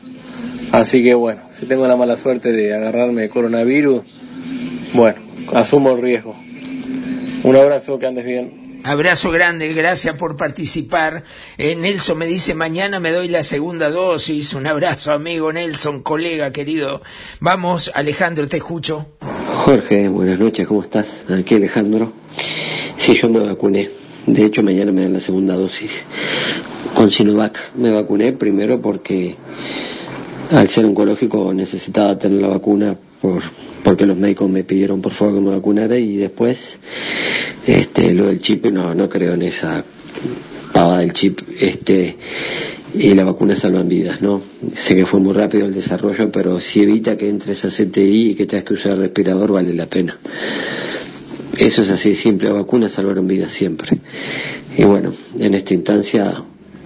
Así 0.71 1.03
que 1.03 1.13
bueno, 1.13 1.41
si 1.49 1.67
tengo 1.67 1.87
la 1.87 1.95
mala 1.95 2.17
suerte 2.17 2.51
de 2.51 2.73
agarrarme 2.73 3.21
de 3.21 3.29
coronavirus, 3.29 4.01
bueno, 4.93 5.21
asumo 5.53 5.91
el 5.91 6.01
riesgo. 6.01 6.35
Un 7.43 7.55
abrazo, 7.55 7.99
que 7.99 8.07
andes 8.07 8.25
bien. 8.25 8.64
Abrazo 8.87 9.31
grande, 9.31 9.73
gracias 9.73 10.15
por 10.15 10.37
participar. 10.37 11.23
Eh, 11.57 11.75
Nelson 11.75 12.19
me 12.19 12.27
dice, 12.27 12.53
mañana 12.53 12.99
me 12.99 13.11
doy 13.11 13.29
la 13.29 13.41
segunda 13.41 13.89
dosis. 13.89 14.53
Un 14.53 14.67
abrazo, 14.67 15.11
amigo 15.11 15.51
Nelson, 15.51 16.03
colega 16.03 16.51
querido. 16.51 17.01
Vamos, 17.39 17.91
Alejandro, 17.95 18.47
te 18.47 18.57
escucho. 18.57 19.07
Jorge, 19.55 20.07
buenas 20.07 20.37
noches, 20.37 20.67
¿cómo 20.67 20.83
estás? 20.83 21.07
Aquí 21.35 21.55
Alejandro. 21.55 22.13
Sí, 22.97 23.15
yo 23.15 23.27
me 23.27 23.39
vacuné. 23.39 23.89
De 24.27 24.45
hecho, 24.45 24.61
mañana 24.61 24.91
me 24.91 25.01
dan 25.01 25.13
la 25.13 25.19
segunda 25.19 25.55
dosis 25.55 26.05
con 26.93 27.09
Sinovac. 27.09 27.73
Me 27.73 27.89
vacuné 27.89 28.33
primero 28.33 28.83
porque 28.83 29.35
al 30.51 30.69
ser 30.69 30.85
oncológico 30.85 31.55
necesitaba 31.55 32.19
tener 32.19 32.39
la 32.39 32.49
vacuna 32.49 32.95
por, 33.19 33.41
porque 33.83 34.05
los 34.05 34.15
médicos 34.15 34.47
me 34.47 34.63
pidieron 34.63 35.01
por 35.01 35.11
favor 35.11 35.33
que 35.33 35.41
me 35.41 35.49
vacunara 35.49 35.97
y 35.97 36.17
después 36.17 36.77
este 37.65 38.13
lo 38.13 38.27
del 38.27 38.39
chip 38.39 38.65
no 38.67 38.93
no 38.93 39.09
creo 39.09 39.33
en 39.33 39.41
esa 39.43 39.83
pava 40.73 40.99
del 40.99 41.13
chip 41.13 41.41
este 41.59 42.17
y 42.97 43.13
la 43.13 43.25
vacuna 43.25 43.55
salvan 43.55 43.89
vidas, 43.89 44.21
¿no? 44.21 44.41
Sé 44.73 44.95
que 44.95 45.05
fue 45.05 45.19
muy 45.19 45.33
rápido 45.33 45.65
el 45.65 45.73
desarrollo, 45.73 46.31
pero 46.31 46.61
si 46.61 46.81
evita 46.81 47.17
que 47.17 47.27
entres 47.27 47.65
a 47.65 47.67
CTI 47.67 48.31
y 48.31 48.35
que 48.35 48.45
tengas 48.45 48.63
que 48.63 48.73
usar 48.73 48.93
el 48.93 48.99
respirador, 48.99 49.51
vale 49.51 49.73
la 49.73 49.87
pena. 49.87 50.17
Eso 51.57 51.81
es 51.81 51.89
así 51.89 52.15
simple, 52.15 52.47
la 52.47 52.53
vacuna 52.53 52.89
salvaron 52.89 53.27
vidas 53.27 53.51
siempre. 53.51 53.99
Y 54.77 54.83
bueno, 54.83 55.13
en 55.37 55.53
esta 55.55 55.73
instancia 55.73 56.43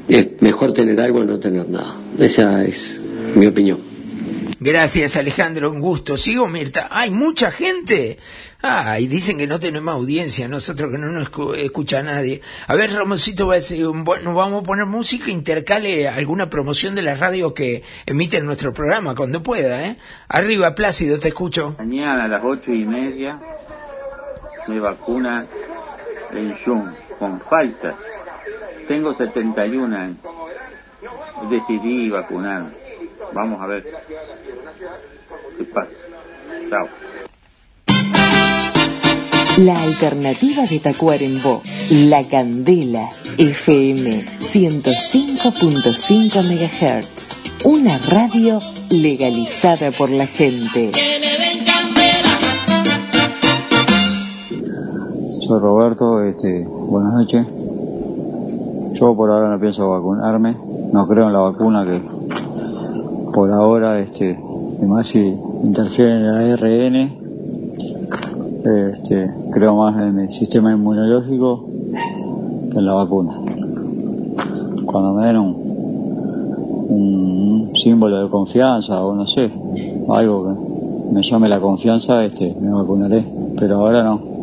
es 0.08 0.28
mejor 0.42 0.74
tener 0.74 1.00
algo 1.00 1.20
que 1.20 1.26
no 1.26 1.39
tener 1.39 1.70
nada. 1.70 2.00
Esa 2.18 2.63
es 2.63 3.04
mi 3.36 3.46
opinión. 3.46 3.80
Gracias 4.60 5.15
Alejandro, 5.15 5.72
un 5.72 5.80
gusto. 5.80 6.18
Sigo 6.18 6.48
Mirta. 6.48 6.89
Hay 6.92 7.12
mucha 7.12 7.50
gente. 7.50 8.18
Ah, 8.62 9.00
y 9.00 9.08
dicen 9.08 9.38
que 9.38 9.48
no 9.48 9.58
tenemos 9.58 9.93
audiencia, 9.93 10.50
nosotros 10.50 10.91
que 10.91 10.98
no 10.98 11.08
nos 11.08 11.30
escucha 11.58 12.04
nadie. 12.04 12.41
A 12.67 12.76
ver, 12.76 12.91
Ramoncito, 12.91 13.48
va 13.48 13.54
a 13.54 13.56
decir, 13.56 13.86
bueno, 13.88 14.34
vamos 14.34 14.63
a 14.63 14.65
poner 14.65 14.86
música, 14.86 15.32
intercale 15.32 16.10
alguna 16.10 16.50
promoción 16.50 16.93
de 16.93 17.02
la 17.02 17.15
radio 17.15 17.54
que 17.54 17.84
emite 18.06 18.41
nuestro 18.41 18.74
programa, 18.74 19.15
cuando 19.15 19.41
pueda, 19.41 19.86
¿eh? 19.86 19.95
Arriba, 20.28 20.76
Plácido, 20.76 21.19
te 21.19 21.30
escucho. 21.30 21.76
Mañana 21.78 22.26
a 22.26 22.28
las 22.28 22.43
ocho 22.43 22.74
y 22.74 22.86
media 22.86 23.39
me 24.67 24.80
vacuna 24.80 25.48
en 26.32 26.54
Jun 26.58 26.93
con 27.17 27.39
Pfizer. 27.39 27.95
Tengo 28.89 29.13
71 29.13 29.95
años. 29.95 30.17
Decidí 31.50 32.10
vacunar. 32.10 32.74
Vamos 33.34 33.62
a 33.62 33.67
ver 33.67 33.86
qué 35.58 35.63
pasa. 35.63 35.93
Chao. 36.69 37.29
La 39.65 39.82
alternativa 39.82 40.65
de 40.65 40.80
Tacuarembó, 40.80 41.62
La 41.89 42.24
Candela, 42.24 43.10
FM 43.38 44.24
105.5 44.39 46.45
MHz. 46.45 47.65
Una 47.65 47.98
radio 47.98 48.60
legalizada 48.89 49.91
por 49.91 50.12
la 50.12 50.28
gente. 50.28 50.91
Soy 55.45 55.60
Roberto, 55.60 56.24
este, 56.24 56.63
buenas 56.63 57.15
noches. 57.15 57.45
Yo 58.93 59.13
por 59.13 59.30
ahora 59.30 59.50
no 59.50 59.60
pienso 59.60 59.89
vacunarme, 59.89 60.56
no 60.93 61.06
creo 61.06 61.28
en 61.28 61.34
la 61.34 61.39
vacuna 61.39 61.86
que 61.86 62.00
por 63.34 63.52
ahora, 63.52 64.00
este, 64.00 64.38
además 64.78 65.08
si 65.08 65.19
interfiere 65.19 66.12
en 66.12 66.24
el 66.24 66.54
ARN, 66.54 67.19
este, 68.63 69.32
creo 69.52 69.76
más 69.76 70.02
en 70.02 70.19
el 70.19 70.32
sistema 70.32 70.72
inmunológico 70.72 71.69
que 72.72 72.78
en 72.78 72.86
la 72.86 72.93
vacuna. 72.93 73.34
Cuando 74.86 75.13
me 75.13 75.28
den 75.28 75.38
un, 75.38 75.56
un 76.89 77.72
símbolo 77.76 78.24
de 78.24 78.30
confianza 78.30 79.04
o 79.04 79.15
no 79.15 79.28
sé, 79.28 79.52
algo 80.10 80.48
que 80.48 81.13
me 81.13 81.24
llame 81.24 81.50
la 81.50 81.60
confianza, 81.60 82.26
este, 82.26 82.56
me 82.60 82.72
vacunaré, 82.72 83.24
pero 83.58 83.78
ahora 83.78 84.04
no. 84.04 84.39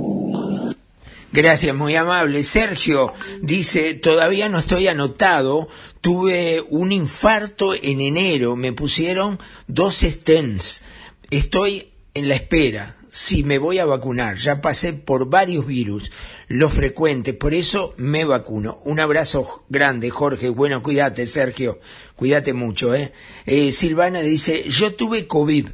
Gracias, 1.33 1.77
muy 1.77 1.95
amable. 1.95 2.43
Sergio 2.43 3.13
dice, 3.43 3.95
todavía 3.95 4.49
no 4.49 4.59
estoy 4.59 4.89
anotado, 4.89 5.69
tuve 6.01 6.65
un 6.71 6.93
infarto 6.93 7.75
en 7.75 8.01
enero, 8.01 8.57
me 8.57 8.73
pusieron 8.73 9.39
dos 9.67 9.97
stents, 9.97 10.83
estoy 11.31 11.89
en 12.15 12.29
la 12.29 12.37
espera, 12.37 12.96
si 13.17 13.45
me 13.45 13.57
voy 13.57 13.79
a 13.79 13.87
vacunar, 13.87 14.37
ya 14.37 14.61
pasé 14.61 14.93
por 14.93 15.31
varios 15.31 15.67
virus, 15.67 16.13
los 16.49 16.71
frecuentes, 16.71 17.35
por 17.35 17.55
eso 17.55 17.95
me 17.97 18.27
vacuno. 18.27 18.83
Un 18.85 19.01
abrazo 19.01 19.65
grande, 19.71 20.11
Jorge, 20.11 20.51
bueno, 20.51 20.83
cuídate, 20.83 21.27
Sergio, 21.27 21.81
cuídate 22.15 22.53
mucho, 22.53 22.95
¿eh? 22.95 23.15
eh 23.47 23.73
Silvana 23.73 24.21
dice, 24.21 24.69
yo 24.69 24.95
tuve 24.95 25.27
COVID, 25.27 25.69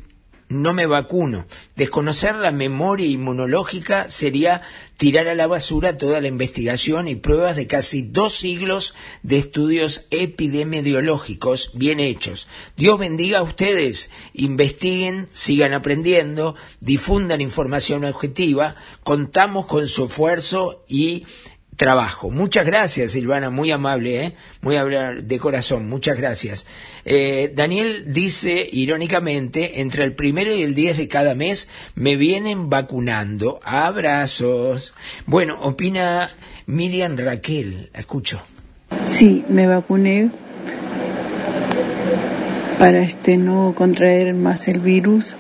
no 0.53 0.75
me 0.75 0.87
vacuno. 0.87 1.47
Desconocer 1.77 2.37
la 2.37 2.53
memoria 2.53 3.07
inmunológica 3.07 4.11
sería 4.11 4.63
tirar 4.97 5.27
a 5.27 5.35
la 5.35 5.47
basura 5.47 5.99
toda 5.99 6.21
la 6.21 6.29
investigación 6.29 7.09
y 7.09 7.17
pruebas 7.17 7.57
de 7.57 7.67
casi 7.67 8.03
dos 8.03 8.35
siglos 8.35 8.95
de 9.23 9.39
estudios 9.39 10.07
epidemiológicos 10.11 11.71
bien 11.75 11.99
hechos. 11.99 12.47
Dios 12.77 12.99
bendiga 12.99 13.39
a 13.39 13.43
ustedes, 13.43 14.11
investiguen, 14.35 15.27
sigan 15.33 15.73
aprendiendo, 15.73 16.55
difundan 16.81 17.41
información 17.41 18.05
objetiva, 18.05 18.77
contamos 19.03 19.67
con 19.67 19.89
su 19.89 20.05
esfuerzo 20.05 20.85
y 20.87 21.25
trabajo. 21.77 22.31
Muchas 22.31 22.67
gracias, 22.67 23.13
Silvana, 23.13 23.51
muy 23.51 23.71
amable, 23.71 24.25
¿eh? 24.25 24.35
muy 24.61 24.77
amable 24.77 25.23
de 25.23 25.39
corazón, 25.39 25.89
muchas 25.89 26.17
gracias. 26.17 26.67
Eh, 27.05 27.53
Daniel 27.55 28.13
dice 28.13 28.69
irónicamente, 28.71 29.81
entre 29.81 30.05
el 30.05 30.15
primero 30.15 30.55
y 30.55 30.63
el 30.63 30.75
10 30.75 30.99
de 30.99 31.09
cada 31.09 31.35
mes 31.35 31.69
me 31.95 32.17
vienen 32.17 32.69
vacunando. 32.69 33.61
Abrazos. 33.65 34.95
Bueno, 35.27 35.59
opina 35.63 36.31
Miriam 36.67 37.17
Raquel, 37.17 37.91
escucho. 37.95 38.43
Sí, 39.05 39.45
me 39.49 39.67
vacuné 39.67 40.31
para 42.79 43.01
este 43.01 43.37
no 43.37 43.75
contraer 43.77 44.35
más 44.35 44.69
el 44.69 44.81
virus, 44.81 45.37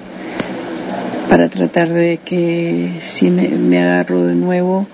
para 1.29 1.49
tratar 1.49 1.93
de 1.93 2.19
que 2.25 2.97
si 3.01 3.31
me 3.31 3.83
agarro 3.83 4.25
de 4.25 4.35
nuevo, 4.35 4.87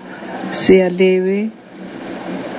sea 0.51 0.89
leve 0.89 1.51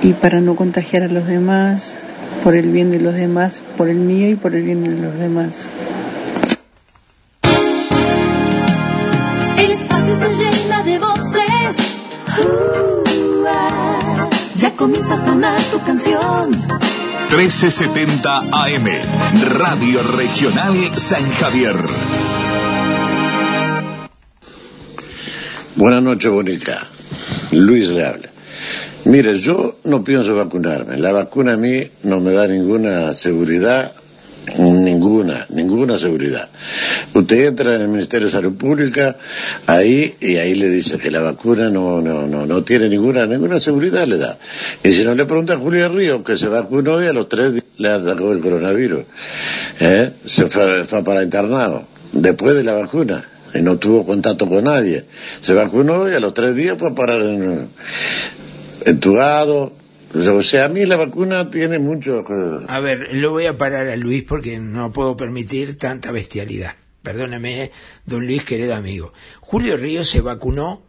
y 0.01 0.13
para 0.13 0.41
no 0.41 0.55
contagiar 0.55 1.03
a 1.03 1.07
los 1.07 1.27
demás, 1.27 1.97
por 2.43 2.55
el 2.55 2.71
bien 2.71 2.91
de 2.91 2.99
los 2.99 3.13
demás, 3.13 3.61
por 3.77 3.89
el 3.89 3.97
mío 3.97 4.29
y 4.29 4.35
por 4.35 4.55
el 4.55 4.63
bien 4.63 4.83
de 4.83 4.95
los 4.95 5.13
demás. 5.17 5.69
El 9.57 9.71
espacio 9.71 10.19
se 10.19 10.43
llena 10.43 10.83
de 10.83 10.99
voces. 10.99 11.77
Uh, 12.39 13.45
ah. 13.47 14.29
ya 14.55 14.71
comienza 14.75 15.13
a 15.13 15.17
sonar 15.17 15.61
tu 15.71 15.79
canción. 15.81 16.51
1370 17.29 18.39
AM, 18.51 18.87
Radio 19.57 20.01
Regional 20.17 20.97
San 20.97 21.29
Javier. 21.31 21.75
Buenas 25.75 26.03
noches, 26.03 26.29
Bonica. 26.29 26.87
Luis 27.51 27.89
le. 27.89 28.29
Mire, 29.05 29.37
yo 29.37 29.77
no 29.85 30.03
pienso 30.03 30.35
vacunarme. 30.35 30.97
La 30.97 31.11
vacuna 31.11 31.53
a 31.53 31.57
mí 31.57 31.83
no 32.03 32.19
me 32.19 32.31
da 32.33 32.47
ninguna 32.47 33.13
seguridad, 33.13 33.93
ninguna, 34.59 35.47
ninguna 35.49 35.97
seguridad. 35.97 36.49
Usted 37.13 37.47
entra 37.47 37.75
en 37.75 37.81
el 37.81 37.87
Ministerio 37.87 38.27
de 38.27 38.31
Salud 38.31 38.53
Pública, 38.53 39.17
ahí, 39.65 40.13
y 40.19 40.35
ahí 40.35 40.53
le 40.53 40.69
dice 40.69 40.99
que 40.99 41.09
la 41.09 41.19
vacuna 41.21 41.69
no, 41.69 41.99
no, 41.99 42.27
no, 42.27 42.45
no 42.45 42.63
tiene 42.63 42.89
ninguna, 42.89 43.25
ninguna 43.25 43.59
seguridad 43.59 44.05
le 44.05 44.17
da. 44.17 44.37
Y 44.83 44.91
si 44.91 45.03
no 45.03 45.15
le 45.15 45.25
pregunta 45.25 45.53
a 45.53 45.57
Julia 45.57 45.87
Ríos, 45.87 46.21
que 46.23 46.37
se 46.37 46.47
vacunó 46.47 47.03
y 47.03 47.07
a 47.07 47.13
los 47.13 47.27
tres 47.27 47.53
días 47.53 47.65
le 47.77 47.89
atacó 47.89 48.31
el 48.31 48.39
coronavirus, 48.39 49.05
¿eh? 49.79 50.11
se 50.25 50.45
fue, 50.45 50.83
fue 50.83 51.03
para 51.03 51.23
internado, 51.23 51.87
después 52.13 52.55
de 52.55 52.63
la 52.63 52.73
vacuna 52.73 53.25
y 53.53 53.61
no 53.61 53.77
tuvo 53.77 54.05
contacto 54.05 54.47
con 54.47 54.63
nadie. 54.63 55.05
Se 55.41 55.53
vacunó 55.53 56.09
y 56.09 56.13
a 56.13 56.19
los 56.19 56.33
tres 56.33 56.55
días 56.55 56.77
fue 56.77 56.89
a 56.89 56.95
parar 56.95 57.21
en, 57.21 57.69
entubado. 58.85 59.73
O 60.13 60.41
sea, 60.41 60.65
a 60.65 60.69
mí 60.69 60.85
la 60.85 60.97
vacuna 60.97 61.49
tiene 61.49 61.79
mucho... 61.79 62.23
A 62.67 62.79
ver, 62.79 63.13
lo 63.13 63.31
voy 63.31 63.45
a 63.45 63.57
parar 63.57 63.87
a 63.87 63.95
Luis 63.95 64.23
porque 64.23 64.59
no 64.59 64.91
puedo 64.91 65.15
permitir 65.15 65.77
tanta 65.77 66.11
bestialidad. 66.11 66.75
Perdóname, 67.01 67.71
don 68.05 68.25
Luis, 68.25 68.43
querido 68.43 68.75
amigo. 68.75 69.13
Julio 69.39 69.77
Ríos 69.77 70.09
se 70.09 70.21
vacunó, 70.21 70.81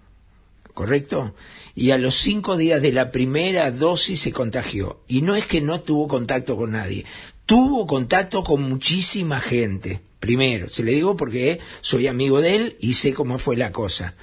¿correcto? 0.75 1.35
Y 1.75 1.93
a 1.93 1.99
los 1.99 2.17
cinco 2.17 2.57
días 2.57 2.83
de 2.83 2.93
la 2.93 3.11
primera 3.11 3.71
dosis 3.71 4.21
se 4.21 4.33
contagió. 4.33 5.01
Y 5.09 5.23
no 5.23 5.37
es 5.37 5.47
que 5.47 5.61
no 5.61 5.81
tuvo 5.81 6.09
contacto 6.09 6.57
con 6.57 6.73
nadie, 6.73 7.07
tuvo 7.47 7.87
contacto 7.87 8.43
con 8.43 8.63
muchísima 8.63 9.41
gente. 9.41 10.03
Primero, 10.23 10.69
se 10.69 10.85
le 10.85 10.93
digo 10.93 11.17
porque 11.17 11.59
soy 11.81 12.07
amigo 12.07 12.41
de 12.41 12.55
él 12.55 12.77
y 12.79 12.93
sé 12.93 13.13
cómo 13.13 13.41
fue 13.41 13.57
la 13.57 13.73
cosa. 13.73 14.15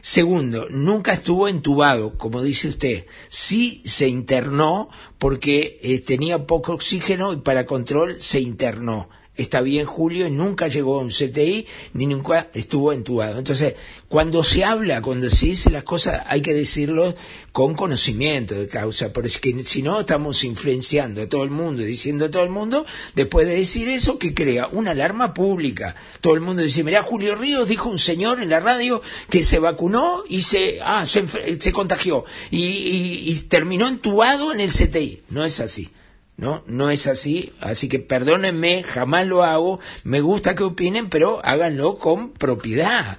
Segundo, 0.00 0.68
nunca 0.70 1.12
estuvo 1.12 1.48
entubado, 1.48 2.16
como 2.16 2.40
dice 2.40 2.68
usted. 2.68 3.06
Sí 3.30 3.82
se 3.84 4.06
internó 4.06 4.88
porque 5.18 5.80
eh, 5.82 5.98
tenía 5.98 6.46
poco 6.46 6.74
oxígeno 6.74 7.32
y 7.32 7.38
para 7.38 7.66
control 7.66 8.20
se 8.20 8.38
internó 8.38 9.08
está 9.36 9.60
bien 9.60 9.86
Julio, 9.86 10.28
nunca 10.30 10.68
llegó 10.68 10.98
a 10.98 11.02
un 11.02 11.08
CTI, 11.08 11.66
ni 11.94 12.06
nunca 12.06 12.48
estuvo 12.54 12.92
entubado. 12.92 13.38
Entonces, 13.38 13.74
cuando 14.08 14.44
se 14.44 14.64
habla, 14.64 15.02
cuando 15.02 15.28
se 15.30 15.46
dice 15.46 15.70
las 15.70 15.82
cosas, 15.82 16.22
hay 16.26 16.40
que 16.40 16.54
decirlo 16.54 17.14
con 17.52 17.74
conocimiento 17.74 18.54
de 18.54 18.68
causa, 18.68 19.12
porque 19.12 19.28
si 19.28 19.82
no 19.82 20.00
estamos 20.00 20.44
influenciando 20.44 21.22
a 21.22 21.28
todo 21.28 21.44
el 21.44 21.50
mundo, 21.50 21.82
diciendo 21.82 22.26
a 22.26 22.30
todo 22.30 22.42
el 22.42 22.50
mundo, 22.50 22.86
después 23.14 23.46
de 23.46 23.56
decir 23.56 23.88
eso, 23.88 24.18
que 24.18 24.34
crea 24.34 24.68
una 24.68 24.92
alarma 24.92 25.34
pública. 25.34 25.94
Todo 26.20 26.34
el 26.34 26.40
mundo 26.40 26.62
dice, 26.62 26.84
mira, 26.84 27.02
Julio 27.02 27.34
Ríos 27.34 27.68
dijo 27.68 27.88
un 27.88 27.98
señor 27.98 28.42
en 28.42 28.50
la 28.50 28.60
radio 28.60 29.02
que 29.28 29.42
se 29.42 29.58
vacunó 29.58 30.22
y 30.28 30.42
se, 30.42 30.78
ah, 30.82 31.04
se, 31.06 31.72
contagió 31.72 32.24
y, 32.50 32.60
y 32.60 33.40
terminó 33.48 33.88
entubado 33.88 34.52
en 34.52 34.60
el 34.60 34.70
CTI. 34.70 35.22
No 35.30 35.44
es 35.44 35.60
así. 35.60 35.90
¿No? 36.36 36.62
No 36.66 36.90
es 36.90 37.06
así, 37.06 37.52
así 37.60 37.88
que 37.88 37.98
perdónenme, 37.98 38.82
jamás 38.82 39.26
lo 39.26 39.42
hago, 39.42 39.80
me 40.04 40.20
gusta 40.20 40.54
que 40.54 40.64
opinen, 40.64 41.08
pero 41.08 41.40
háganlo 41.44 41.96
con 41.96 42.30
propiedad, 42.30 43.18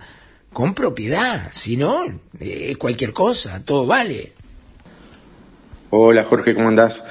con 0.51 0.73
propiedad, 0.73 1.49
si 1.51 1.77
no, 1.77 2.03
eh, 2.39 2.75
cualquier 2.77 3.13
cosa, 3.13 3.63
todo 3.63 3.85
vale. 3.85 4.33
Hola 5.89 6.25
Jorge, 6.25 6.55
¿cómo 6.55 6.67
andás? 6.67 7.01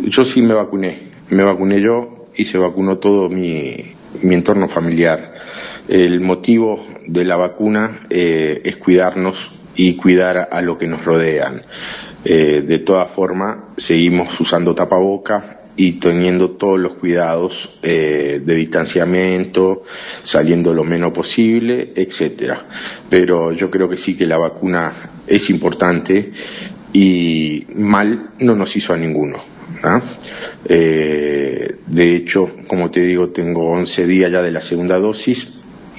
Yo 0.00 0.24
sí 0.24 0.42
me 0.42 0.54
vacuné, 0.54 0.98
me 1.28 1.42
vacuné 1.42 1.80
yo 1.80 2.28
y 2.36 2.44
se 2.44 2.58
vacunó 2.58 2.98
todo 2.98 3.28
mi, 3.28 3.94
entorno 4.22 4.68
familiar. 4.68 5.34
El 5.88 6.20
motivo 6.20 6.86
de 7.06 7.24
la 7.24 7.36
vacuna 7.36 8.06
eh, 8.08 8.62
es 8.64 8.76
cuidarnos 8.76 9.50
y 9.74 9.96
cuidar 9.96 10.48
a 10.52 10.60
lo 10.62 10.78
que 10.78 10.86
nos 10.86 11.04
rodean. 11.04 11.62
Eh, 12.24 12.62
de 12.62 12.78
todas 12.78 13.10
formas, 13.10 13.58
seguimos 13.76 14.38
usando 14.40 14.74
tapaboca 14.74 15.62
y 15.76 15.92
teniendo 15.92 16.50
todos 16.52 16.78
los 16.78 16.94
cuidados 16.94 17.78
eh, 17.82 18.40
de 18.44 18.54
distanciamiento, 18.54 19.84
saliendo 20.22 20.74
lo 20.74 20.84
menos 20.84 21.12
posible, 21.12 21.92
etcétera. 21.96 22.66
Pero 23.08 23.52
yo 23.52 23.70
creo 23.70 23.88
que 23.88 23.96
sí 23.96 24.16
que 24.16 24.26
la 24.26 24.38
vacuna 24.38 24.92
es 25.26 25.48
importante 25.50 26.32
y 26.92 27.66
mal 27.74 28.30
no 28.38 28.54
nos 28.54 28.76
hizo 28.76 28.92
a 28.92 28.98
ninguno. 28.98 29.38
¿ah? 29.82 30.00
Eh, 30.64 31.76
de 31.86 32.16
hecho, 32.16 32.50
como 32.66 32.90
te 32.90 33.00
digo, 33.00 33.30
tengo 33.30 33.70
11 33.70 34.06
días 34.06 34.30
ya 34.30 34.42
de 34.42 34.50
la 34.50 34.60
segunda 34.60 34.98
dosis 34.98 35.48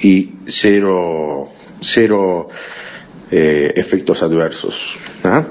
y 0.00 0.30
cero, 0.46 1.48
cero 1.80 2.48
eh, 3.30 3.72
efectos 3.74 4.22
adversos. 4.22 4.96
¿ah? 5.24 5.44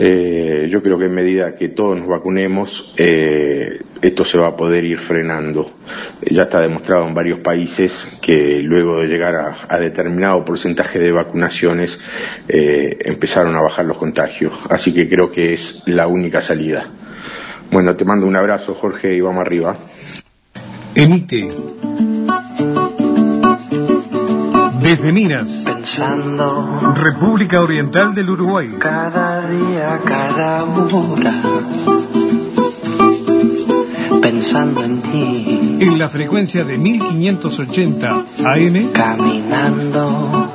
Eh, 0.00 0.68
yo 0.70 0.80
creo 0.80 0.96
que 0.96 1.06
en 1.06 1.14
medida 1.14 1.56
que 1.56 1.70
todos 1.70 1.98
nos 1.98 2.06
vacunemos, 2.06 2.94
eh, 2.96 3.80
esto 4.00 4.24
se 4.24 4.38
va 4.38 4.48
a 4.48 4.56
poder 4.56 4.84
ir 4.84 4.98
frenando. 4.98 5.72
Eh, 6.22 6.34
ya 6.34 6.42
está 6.42 6.60
demostrado 6.60 7.06
en 7.08 7.14
varios 7.14 7.40
países 7.40 8.06
que 8.22 8.60
luego 8.62 9.00
de 9.00 9.08
llegar 9.08 9.56
a, 9.68 9.78
determinado 9.78 10.44
porcentaje 10.44 11.00
de 11.00 11.10
vacunaciones 11.10 11.98
eh, 12.46 12.96
empezaron 13.06 13.56
a 13.56 13.60
bajar 13.60 13.86
los 13.86 13.98
contagios. 13.98 14.52
Así 14.70 14.94
que 14.94 15.08
creo 15.08 15.30
que 15.30 15.52
es 15.52 15.82
la 15.86 16.06
única 16.06 16.40
salida. 16.40 16.88
Bueno, 17.70 17.96
te 17.96 18.04
mando 18.04 18.26
un 18.26 18.36
abrazo, 18.36 18.74
Jorge, 18.74 19.14
y 19.14 19.20
vamos 19.20 19.40
arriba. 19.40 19.76
Emite 20.94 21.48
desde 24.88 25.12
Minas, 25.12 25.48
Pensando 25.66 26.94
República 26.94 27.60
Oriental 27.60 28.14
del 28.14 28.30
Uruguay, 28.30 28.70
cada 28.78 29.46
día, 29.46 30.00
cada 30.02 30.64
hora. 30.64 31.34
Pensando 34.22 34.82
en 34.82 35.02
ti. 35.02 35.76
en 35.80 35.98
la 35.98 36.08
frecuencia 36.08 36.64
de 36.64 36.78
1580 36.78 38.24
AM, 38.46 38.90
Caminando. 38.94 40.48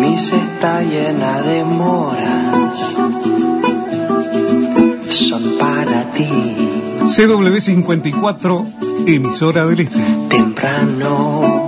Mi 0.00 0.18
cesta 0.18 0.82
llena 0.82 1.42
de 1.42 1.62
moras. 1.62 2.74
Son 5.08 5.56
para 5.56 6.10
ti. 6.10 6.26
CW54, 7.16 9.06
emisora 9.06 9.66
del 9.66 9.80
Este. 9.82 10.02
Temprano. 10.28 11.65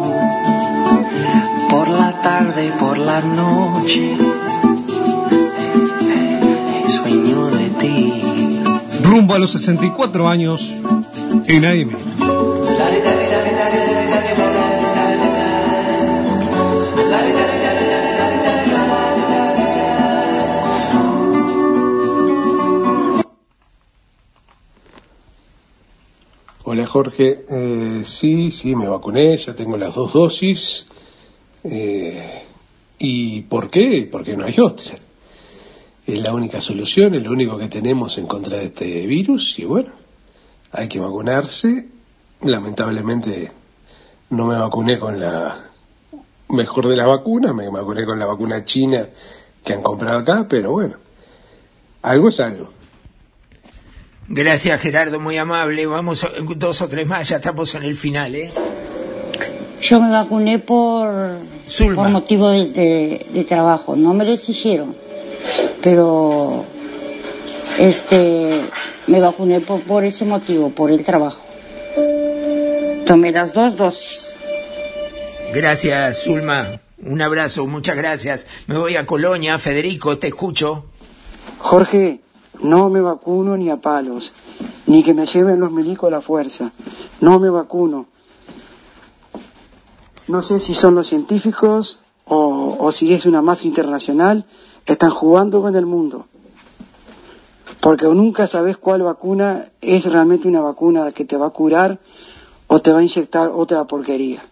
La 3.20 3.26
noche. 3.34 4.16
Sueño 6.86 7.46
de 7.46 7.68
ti. 7.80 8.22
Rumbo 9.02 9.34
a 9.34 9.38
los 9.38 9.50
64 9.52 10.28
años 10.28 10.72
en 11.46 11.64
AM. 11.64 11.90
Hola 26.64 26.86
Jorge, 26.86 27.44
Eh, 27.48 28.02
sí, 28.04 28.50
sí, 28.50 28.76
me 28.76 28.88
vacuné, 28.88 29.36
ya 29.38 29.54
tengo 29.54 29.76
las 29.78 29.94
dos 29.94 30.12
dosis. 30.12 30.86
Eh, 31.64 32.47
¿Y 32.98 33.42
por 33.42 33.70
qué? 33.70 34.08
Porque 34.10 34.36
no 34.36 34.44
hay 34.44 34.56
otra. 34.60 34.96
Es 36.06 36.20
la 36.20 36.32
única 36.32 36.60
solución, 36.60 37.14
es 37.14 37.22
lo 37.22 37.30
único 37.30 37.56
que 37.58 37.68
tenemos 37.68 38.18
en 38.18 38.26
contra 38.26 38.58
de 38.58 38.66
este 38.66 39.06
virus 39.06 39.58
y 39.58 39.64
bueno, 39.64 39.90
hay 40.72 40.88
que 40.88 40.98
vacunarse. 40.98 41.86
Lamentablemente 42.40 43.52
no 44.30 44.46
me 44.46 44.56
vacuné 44.56 44.98
con 44.98 45.20
la 45.20 45.70
mejor 46.50 46.88
de 46.88 46.96
la 46.96 47.06
vacuna, 47.06 47.52
me 47.52 47.68
vacuné 47.68 48.04
con 48.04 48.18
la 48.18 48.26
vacuna 48.26 48.64
china 48.64 49.06
que 49.62 49.72
han 49.74 49.82
comprado 49.82 50.18
acá, 50.18 50.46
pero 50.48 50.72
bueno, 50.72 50.96
algo 52.02 52.30
es 52.30 52.40
algo. 52.40 52.70
Gracias 54.28 54.80
Gerardo, 54.80 55.20
muy 55.20 55.36
amable. 55.36 55.86
Vamos 55.86 56.26
dos 56.56 56.82
o 56.82 56.88
tres 56.88 57.06
más, 57.06 57.28
ya 57.28 57.36
estamos 57.36 57.74
en 57.74 57.82
el 57.82 57.96
final, 57.96 58.34
¿eh? 58.34 58.52
Yo 59.80 60.00
me 60.00 60.10
vacuné 60.10 60.58
por, 60.58 61.38
Zulma. 61.68 61.94
por 62.02 62.08
motivo 62.10 62.50
de, 62.50 62.66
de- 62.70 63.26
de 63.32 63.44
trabajo. 63.44 63.94
No 63.96 64.12
me 64.14 64.24
lo 64.24 64.32
exigieron, 64.32 64.96
pero 65.82 66.64
este 67.78 68.68
me 69.06 69.20
vacuné 69.20 69.60
por, 69.60 69.84
por 69.84 70.04
ese 70.04 70.24
motivo, 70.24 70.70
por 70.70 70.90
el 70.90 71.04
trabajo. 71.04 71.42
Tomé 73.06 73.32
las 73.32 73.52
dos 73.52 73.76
dosis. 73.76 74.34
Gracias, 75.54 76.24
Zulma. 76.24 76.80
Un 77.02 77.22
abrazo, 77.22 77.66
muchas 77.66 77.96
gracias. 77.96 78.46
Me 78.66 78.76
voy 78.76 78.96
a 78.96 79.06
Colonia. 79.06 79.58
Federico, 79.58 80.18
te 80.18 80.26
escucho. 80.28 80.84
Jorge, 81.58 82.20
no 82.60 82.90
me 82.90 83.00
vacuno 83.00 83.56
ni 83.56 83.70
a 83.70 83.76
palos, 83.76 84.34
ni 84.86 85.02
que 85.02 85.14
me 85.14 85.24
lleven 85.24 85.60
los 85.60 85.70
milicos 85.70 86.08
a 86.08 86.16
la 86.16 86.20
fuerza. 86.20 86.72
No 87.20 87.38
me 87.38 87.48
vacuno. 87.48 88.06
No 90.28 90.42
sé 90.42 90.60
si 90.60 90.74
son 90.74 90.94
los 90.94 91.06
científicos 91.06 92.00
o, 92.26 92.92
si 92.92 93.12
es 93.14 93.24
una 93.24 93.40
mafia 93.40 93.68
internacional, 93.68 94.44
están 94.84 95.10
jugando 95.10 95.62
con 95.62 95.74
el 95.74 95.86
mundo. 95.86 96.26
Porque 97.80 98.06
nunca 98.06 98.46
sabes 98.46 98.76
cuál 98.76 99.02
vacuna 99.02 99.70
es 99.80 100.04
realmente 100.04 100.46
una 100.46 100.60
vacuna 100.60 101.12
que 101.12 101.24
te 101.24 101.36
va 101.38 101.46
a 101.46 101.50
curar 101.50 101.98
o 102.66 102.80
te 102.80 102.92
va 102.92 102.98
a 102.98 103.02
inyectar 103.02 103.48
otra 103.48 103.86
porquería. 103.86 104.44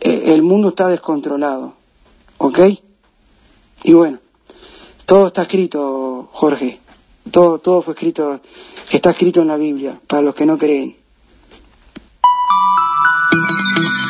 Eh, 0.00 0.34
El 0.34 0.42
mundo 0.42 0.70
está 0.70 0.88
descontrolado, 0.88 1.74
¿ok? 2.38 2.58
Y 3.84 3.92
bueno, 3.92 4.18
todo 5.06 5.28
está 5.28 5.42
escrito, 5.42 6.28
Jorge. 6.32 6.80
Todo, 7.30 7.58
todo 7.58 7.82
fue 7.82 7.94
escrito, 7.94 8.40
está 8.90 9.10
escrito 9.10 9.42
en 9.42 9.48
la 9.48 9.56
Biblia, 9.56 10.00
para 10.06 10.22
los 10.22 10.34
que 10.34 10.44
no 10.44 10.58
creen. 10.58 11.03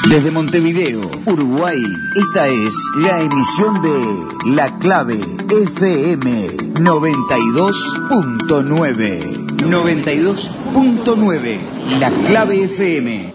Desde 0.08 0.30
Montevideo, 0.30 1.10
Uruguay, 1.26 1.82
esta 2.14 2.46
es 2.48 2.74
la 2.96 3.20
emisión 3.22 3.80
de 3.80 4.52
La 4.54 4.76
Clave 4.78 5.18
FM 5.50 6.48
92.9. 6.74 9.56
92.9, 9.56 11.58
La 11.98 12.10
Clave 12.10 12.64
FM. 12.64 13.33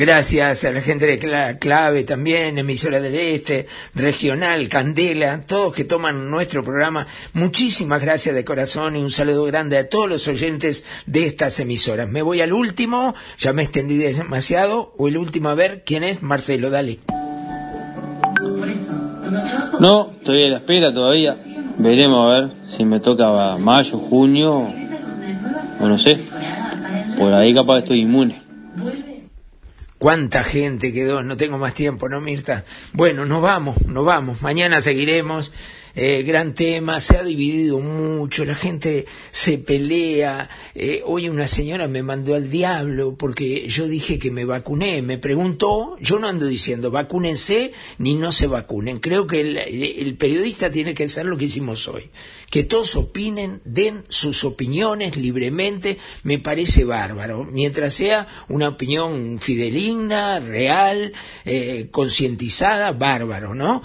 Gracias 0.00 0.64
a 0.64 0.72
la 0.72 0.80
gente 0.80 1.04
de 1.06 1.20
Cla- 1.20 1.58
Clave 1.58 2.04
también, 2.04 2.56
emisora 2.56 3.00
del 3.02 3.14
Este, 3.14 3.66
Regional, 3.94 4.66
Candela, 4.70 5.42
todos 5.42 5.74
que 5.74 5.84
toman 5.84 6.30
nuestro 6.30 6.64
programa. 6.64 7.06
Muchísimas 7.34 8.00
gracias 8.00 8.34
de 8.34 8.42
corazón 8.42 8.96
y 8.96 9.00
un 9.02 9.10
saludo 9.10 9.44
grande 9.44 9.76
a 9.76 9.90
todos 9.90 10.08
los 10.08 10.26
oyentes 10.26 10.86
de 11.04 11.26
estas 11.26 11.60
emisoras. 11.60 12.08
Me 12.08 12.22
voy 12.22 12.40
al 12.40 12.54
último, 12.54 13.14
ya 13.38 13.52
me 13.52 13.60
extendí 13.60 13.98
demasiado, 13.98 14.94
o 14.96 15.06
el 15.06 15.18
último 15.18 15.50
a 15.50 15.54
ver 15.54 15.82
quién 15.84 16.02
es, 16.02 16.22
Marcelo, 16.22 16.70
dale. 16.70 17.00
No, 19.80 20.12
estoy 20.12 20.44
a 20.46 20.48
la 20.48 20.56
espera 20.60 20.94
todavía. 20.94 21.36
Veremos 21.76 22.26
a 22.26 22.40
ver 22.40 22.52
si 22.70 22.86
me 22.86 23.00
toca 23.00 23.58
mayo, 23.58 23.98
junio, 23.98 24.60
o 25.78 25.86
no 25.86 25.98
sé. 25.98 26.20
Por 27.18 27.34
ahí 27.34 27.54
capaz 27.54 27.80
estoy 27.80 28.00
inmune. 28.00 28.40
Cuánta 30.00 30.42
gente 30.42 30.94
quedó, 30.94 31.22
no 31.22 31.36
tengo 31.36 31.58
más 31.58 31.74
tiempo, 31.74 32.08
¿no, 32.08 32.22
Mirta? 32.22 32.64
Bueno, 32.94 33.26
nos 33.26 33.42
vamos, 33.42 33.86
nos 33.86 34.02
vamos. 34.02 34.40
Mañana 34.40 34.80
seguiremos 34.80 35.52
eh, 35.94 36.22
gran 36.22 36.54
tema, 36.54 37.00
se 37.00 37.16
ha 37.16 37.24
dividido 37.24 37.78
mucho, 37.80 38.44
la 38.44 38.54
gente 38.54 39.06
se 39.30 39.58
pelea. 39.58 40.48
Eh, 40.74 41.02
hoy 41.04 41.28
una 41.28 41.46
señora 41.46 41.88
me 41.88 42.02
mandó 42.02 42.34
al 42.34 42.50
diablo 42.50 43.16
porque 43.16 43.68
yo 43.68 43.88
dije 43.88 44.18
que 44.18 44.30
me 44.30 44.44
vacuné, 44.44 45.02
me 45.02 45.18
preguntó, 45.18 45.96
yo 46.00 46.18
no 46.18 46.28
ando 46.28 46.46
diciendo 46.46 46.90
vacúnense 46.90 47.72
ni 47.98 48.14
no 48.14 48.32
se 48.32 48.46
vacunen, 48.46 49.00
creo 49.00 49.26
que 49.26 49.40
el, 49.40 50.16
periodista 50.16 50.70
tiene 50.70 50.94
que 50.94 51.04
hacer 51.04 51.26
lo 51.26 51.36
que 51.36 51.46
hicimos 51.46 51.88
hoy, 51.88 52.10
que 52.50 52.64
todos 52.64 52.96
opinen, 52.96 53.60
den 53.64 54.04
sus 54.08 54.44
opiniones 54.44 55.16
libremente, 55.16 55.98
me 56.22 56.38
parece 56.38 56.84
bárbaro, 56.84 57.44
mientras 57.44 57.94
sea 57.94 58.28
una 58.48 58.68
opinión 58.68 59.38
fideligna, 59.38 60.40
real, 60.40 61.12
eh, 61.44 61.88
concientizada, 61.90 62.92
bárbaro, 62.92 63.54
¿no? 63.54 63.82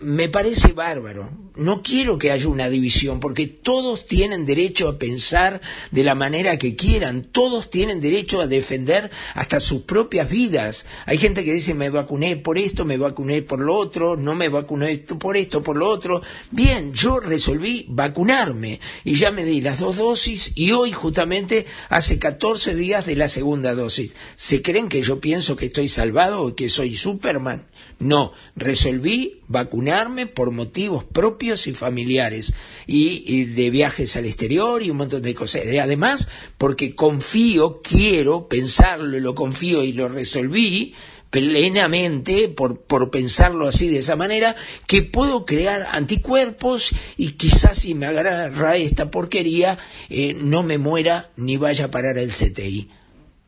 Me 0.00 0.28
parece 0.28 0.72
bárbaro. 0.72 1.30
No 1.56 1.82
quiero 1.82 2.18
que 2.18 2.30
haya 2.30 2.48
una 2.48 2.70
división, 2.70 3.20
porque 3.20 3.46
todos 3.46 4.06
tienen 4.06 4.46
derecho 4.46 4.88
a 4.88 4.98
pensar 4.98 5.60
de 5.90 6.04
la 6.04 6.14
manera 6.14 6.56
que 6.56 6.74
quieran, 6.74 7.24
todos 7.24 7.68
tienen 7.68 8.00
derecho 8.00 8.40
a 8.40 8.46
defender 8.46 9.10
hasta 9.34 9.60
sus 9.60 9.82
propias 9.82 10.30
vidas. 10.30 10.86
Hay 11.04 11.18
gente 11.18 11.44
que 11.44 11.52
dice 11.52 11.74
me 11.74 11.90
vacuné 11.90 12.36
por 12.36 12.56
esto, 12.56 12.86
me 12.86 12.96
vacuné 12.96 13.42
por 13.42 13.60
lo 13.60 13.76
otro, 13.76 14.16
no 14.16 14.34
me 14.34 14.48
vacuné 14.48 14.96
por 14.98 15.36
esto, 15.36 15.62
por 15.62 15.76
lo 15.76 15.88
otro. 15.88 16.22
Bien, 16.50 16.94
yo 16.94 17.20
resolví 17.20 17.84
vacunarme 17.88 18.80
y 19.04 19.14
ya 19.14 19.30
me 19.30 19.44
di 19.44 19.60
las 19.60 19.80
dos 19.80 19.98
dosis 19.98 20.52
y 20.54 20.72
hoy 20.72 20.92
justamente 20.92 21.66
hace 21.90 22.18
14 22.18 22.74
días 22.74 23.04
de 23.04 23.16
la 23.16 23.28
segunda 23.28 23.74
dosis. 23.74 24.16
¿Se 24.36 24.62
creen 24.62 24.88
que 24.88 25.02
yo 25.02 25.20
pienso 25.20 25.56
que 25.56 25.66
estoy 25.66 25.88
salvado 25.88 26.42
o 26.42 26.54
que 26.54 26.70
soy 26.70 26.96
Superman? 26.96 27.66
No, 27.98 28.32
resolví 28.56 29.39
vacunarme 29.50 30.28
por 30.28 30.52
motivos 30.52 31.04
propios 31.04 31.66
y 31.66 31.74
familiares 31.74 32.52
y, 32.86 33.24
y, 33.26 33.44
de 33.46 33.70
viajes 33.70 34.14
al 34.14 34.26
exterior 34.26 34.80
y 34.80 34.90
un 34.90 34.98
montón 34.98 35.22
de 35.22 35.34
cosas. 35.34 35.66
Y 35.66 35.78
además, 35.78 36.28
porque 36.56 36.94
confío, 36.94 37.82
quiero 37.82 38.46
pensarlo, 38.48 39.18
lo 39.18 39.34
confío 39.34 39.82
y 39.82 39.92
lo 39.92 40.08
resolví 40.08 40.94
plenamente 41.30 42.48
por, 42.48 42.80
por 42.82 43.10
pensarlo 43.10 43.66
así 43.66 43.88
de 43.88 43.98
esa 43.98 44.14
manera, 44.14 44.54
que 44.86 45.02
puedo 45.02 45.44
crear 45.44 45.88
anticuerpos 45.90 46.90
y 47.16 47.32
quizás 47.32 47.80
si 47.80 47.94
me 47.94 48.06
agarra 48.06 48.76
esta 48.76 49.10
porquería 49.10 49.78
eh, 50.08 50.32
no 50.34 50.62
me 50.62 50.78
muera 50.78 51.30
ni 51.36 51.56
vaya 51.56 51.86
a 51.86 51.90
parar 51.90 52.18
el 52.18 52.30
CTI. 52.30 52.88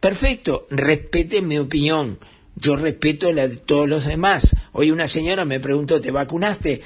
Perfecto, 0.01 0.67
respete 0.69 1.43
mi 1.43 1.59
opinión 1.59 2.19
yo 2.57 2.77
respeto 2.77 3.33
la 3.33 3.49
de 3.49 3.57
todos 3.57 3.89
los 3.89 4.07
demás. 4.07 4.55
Hoy 4.73 4.91
una 4.91 5.09
señora 5.09 5.45
me 5.45 5.61
preguntó, 5.61 6.01
¿te 6.01 6.11
vacunaste? 6.11 6.83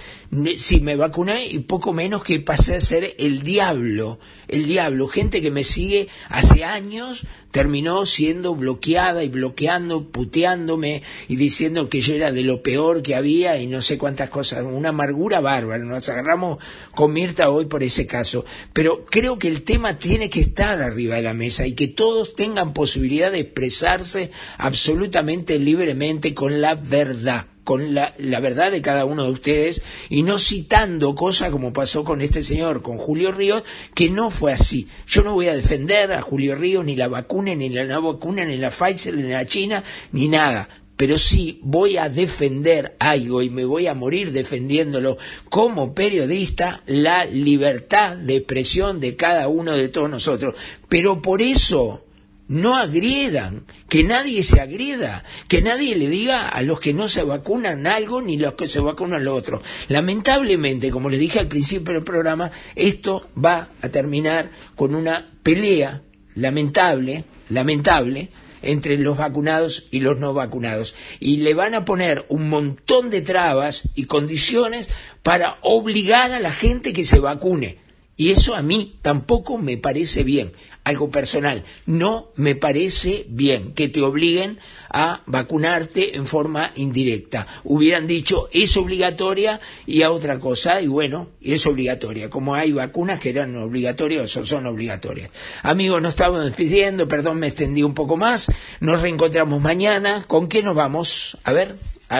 Sí, 0.56 0.80
me 0.80 0.96
vacuné 0.96 1.46
y 1.46 1.58
poco 1.60 1.92
menos 1.92 2.22
que 2.22 2.40
pasé 2.40 2.76
a 2.76 2.80
ser 2.80 3.14
el 3.18 3.42
diablo, 3.42 4.18
el 4.48 4.66
diablo. 4.66 5.08
Gente 5.08 5.42
que 5.42 5.50
me 5.50 5.64
sigue 5.64 6.08
hace 6.28 6.64
años 6.64 7.24
terminó 7.56 8.04
siendo 8.04 8.54
bloqueada 8.54 9.24
y 9.24 9.30
bloqueando, 9.30 10.10
puteándome 10.10 11.02
y 11.26 11.36
diciendo 11.36 11.88
que 11.88 12.02
yo 12.02 12.14
era 12.14 12.30
de 12.30 12.42
lo 12.42 12.62
peor 12.62 13.02
que 13.02 13.14
había 13.14 13.56
y 13.56 13.66
no 13.66 13.80
sé 13.80 13.96
cuántas 13.96 14.28
cosas. 14.28 14.62
Una 14.62 14.90
amargura 14.90 15.40
bárbara. 15.40 15.82
Nos 15.82 16.06
agarramos 16.10 16.58
con 16.94 17.14
Mirta 17.14 17.48
hoy 17.48 17.64
por 17.64 17.82
ese 17.82 18.06
caso. 18.06 18.44
Pero 18.74 19.06
creo 19.06 19.38
que 19.38 19.48
el 19.48 19.62
tema 19.62 19.96
tiene 19.96 20.28
que 20.28 20.40
estar 20.40 20.82
arriba 20.82 21.16
de 21.16 21.22
la 21.22 21.32
mesa 21.32 21.66
y 21.66 21.72
que 21.72 21.88
todos 21.88 22.34
tengan 22.34 22.74
posibilidad 22.74 23.32
de 23.32 23.40
expresarse 23.40 24.30
absolutamente 24.58 25.58
libremente 25.58 26.34
con 26.34 26.60
la 26.60 26.74
verdad 26.74 27.46
con 27.66 27.94
la, 27.94 28.14
la, 28.18 28.38
verdad 28.38 28.70
de 28.70 28.80
cada 28.80 29.04
uno 29.04 29.24
de 29.24 29.32
ustedes 29.32 29.82
y 30.08 30.22
no 30.22 30.38
citando 30.38 31.16
cosas 31.16 31.50
como 31.50 31.72
pasó 31.72 32.04
con 32.04 32.20
este 32.20 32.44
señor, 32.44 32.80
con 32.80 32.96
Julio 32.96 33.32
Ríos, 33.32 33.64
que 33.92 34.08
no 34.08 34.30
fue 34.30 34.52
así. 34.52 34.86
Yo 35.08 35.24
no 35.24 35.32
voy 35.32 35.48
a 35.48 35.56
defender 35.56 36.12
a 36.12 36.22
Julio 36.22 36.54
Ríos, 36.54 36.84
ni 36.84 36.94
la 36.94 37.08
vacuna, 37.08 37.56
ni 37.56 37.68
la 37.68 37.84
no 37.84 38.00
vacuna, 38.02 38.44
ni 38.44 38.56
la 38.56 38.70
Pfizer, 38.70 39.14
ni 39.14 39.24
la 39.24 39.46
China, 39.46 39.82
ni 40.12 40.28
nada. 40.28 40.68
Pero 40.96 41.18
sí 41.18 41.58
voy 41.64 41.96
a 41.96 42.08
defender 42.08 42.94
algo 43.00 43.42
y 43.42 43.50
me 43.50 43.64
voy 43.64 43.88
a 43.88 43.94
morir 43.94 44.30
defendiéndolo 44.30 45.18
como 45.48 45.92
periodista, 45.92 46.84
la 46.86 47.24
libertad 47.24 48.16
de 48.16 48.36
expresión 48.36 49.00
de 49.00 49.16
cada 49.16 49.48
uno 49.48 49.72
de 49.72 49.88
todos 49.88 50.08
nosotros. 50.08 50.54
Pero 50.88 51.20
por 51.20 51.42
eso 51.42 52.05
no 52.48 52.76
agriedan, 52.76 53.64
que 53.88 54.04
nadie 54.04 54.42
se 54.42 54.60
agreda, 54.60 55.24
que 55.48 55.62
nadie 55.62 55.96
le 55.96 56.08
diga 56.08 56.48
a 56.48 56.62
los 56.62 56.80
que 56.80 56.94
no 56.94 57.08
se 57.08 57.22
vacunan 57.22 57.86
algo 57.86 58.22
ni 58.22 58.36
los 58.36 58.54
que 58.54 58.68
se 58.68 58.80
vacunan 58.80 59.24
lo 59.24 59.34
otro. 59.34 59.62
Lamentablemente, 59.88 60.90
como 60.90 61.10
les 61.10 61.20
dije 61.20 61.40
al 61.40 61.48
principio 61.48 61.94
del 61.94 62.04
programa, 62.04 62.50
esto 62.74 63.28
va 63.42 63.70
a 63.82 63.88
terminar 63.88 64.50
con 64.74 64.94
una 64.94 65.32
pelea 65.42 66.02
lamentable, 66.34 67.24
lamentable, 67.48 68.28
entre 68.62 68.98
los 68.98 69.16
vacunados 69.16 69.86
y 69.90 70.00
los 70.00 70.18
no 70.18 70.34
vacunados. 70.34 70.94
Y 71.20 71.38
le 71.38 71.54
van 71.54 71.74
a 71.74 71.84
poner 71.84 72.24
un 72.28 72.48
montón 72.48 73.10
de 73.10 73.22
trabas 73.22 73.88
y 73.94 74.04
condiciones 74.04 74.88
para 75.22 75.58
obligar 75.62 76.32
a 76.32 76.40
la 76.40 76.52
gente 76.52 76.92
que 76.92 77.04
se 77.04 77.18
vacune. 77.18 77.78
Y 78.16 78.30
eso 78.30 78.54
a 78.54 78.62
mí 78.62 78.98
tampoco 79.02 79.58
me 79.58 79.76
parece 79.76 80.24
bien 80.24 80.52
algo 80.86 81.10
personal. 81.10 81.64
No 81.84 82.28
me 82.36 82.54
parece 82.54 83.26
bien 83.28 83.72
que 83.72 83.88
te 83.88 84.00
obliguen 84.02 84.60
a 84.88 85.20
vacunarte 85.26 86.16
en 86.16 86.26
forma 86.26 86.70
indirecta. 86.76 87.48
Hubieran 87.64 88.06
dicho 88.06 88.48
es 88.52 88.76
obligatoria 88.76 89.60
y 89.84 90.02
a 90.02 90.12
otra 90.12 90.38
cosa, 90.38 90.80
y 90.80 90.86
bueno, 90.86 91.30
es 91.42 91.66
obligatoria. 91.66 92.30
Como 92.30 92.54
hay 92.54 92.70
vacunas 92.70 93.18
que 93.18 93.30
eran 93.30 93.56
obligatorias 93.56 94.36
o 94.36 94.46
son 94.46 94.66
obligatorias. 94.66 95.30
Amigos, 95.62 96.00
nos 96.00 96.10
estamos 96.10 96.44
despidiendo, 96.44 97.08
perdón, 97.08 97.40
me 97.40 97.48
extendí 97.48 97.82
un 97.82 97.94
poco 97.94 98.16
más. 98.16 98.46
Nos 98.78 99.02
reencontramos 99.02 99.60
mañana. 99.60 100.24
¿Con 100.28 100.48
qué 100.48 100.62
nos 100.62 100.76
vamos? 100.76 101.36
A 101.42 101.52
ver, 101.52 101.74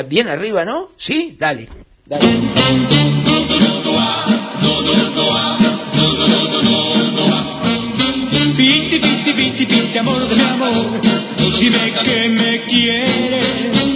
bien 0.09 0.27
arriba, 0.27 0.65
¿no? 0.65 0.89
Sí, 0.97 1.37
dale. 1.39 1.69
dale. 2.05 3.36
Que 12.05 12.29
me 12.29 12.61
quieres. 12.63 13.87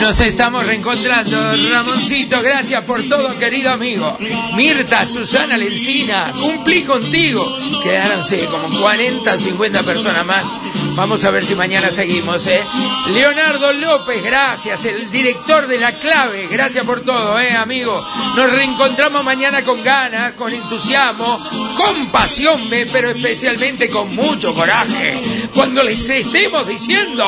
Nos 0.00 0.18
estamos 0.20 0.64
reencontrando, 0.66 1.36
Ramoncito, 1.70 2.40
gracias 2.40 2.82
por 2.84 3.06
todo, 3.06 3.38
querido 3.38 3.70
amigo. 3.70 4.16
Mirta, 4.56 5.04
Susana 5.04 5.58
Lencina, 5.58 6.32
cumplí 6.40 6.84
contigo. 6.84 7.46
Quedaron, 7.82 8.24
sí, 8.24 8.40
como 8.50 8.80
40 8.80 9.34
o 9.34 9.38
50 9.38 9.82
personas 9.82 10.24
más. 10.24 10.46
Vamos 10.94 11.24
a 11.24 11.30
ver 11.30 11.44
si 11.44 11.54
mañana 11.54 11.90
seguimos, 11.90 12.46
¿eh? 12.46 12.62
Leonardo 13.08 13.72
López, 13.72 14.22
gracias, 14.22 14.84
el 14.84 15.10
director 15.10 15.66
de 15.66 15.78
La 15.78 15.98
Clave, 15.98 16.46
gracias 16.48 16.84
por 16.84 17.00
todo, 17.00 17.38
¿eh, 17.40 17.52
amigo? 17.52 18.06
Nos 18.36 18.52
reencontramos 18.52 19.24
mañana 19.24 19.64
con 19.64 19.82
ganas, 19.82 20.32
con 20.34 20.52
entusiasmo, 20.52 21.42
con 21.76 22.12
pasión, 22.12 22.68
pero 22.92 23.10
especialmente 23.10 23.88
con 23.88 24.14
mucho 24.14 24.54
coraje, 24.54 25.48
cuando 25.54 25.82
les 25.82 26.08
estemos 26.08 26.66
diciendo, 26.68 27.26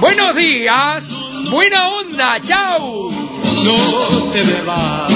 buenos 0.00 0.34
días, 0.34 1.10
buena 1.50 1.88
onda, 1.88 2.40
chao. 2.44 3.10
No 3.64 4.32
te. 4.32 4.42
Buenos 4.66 5.15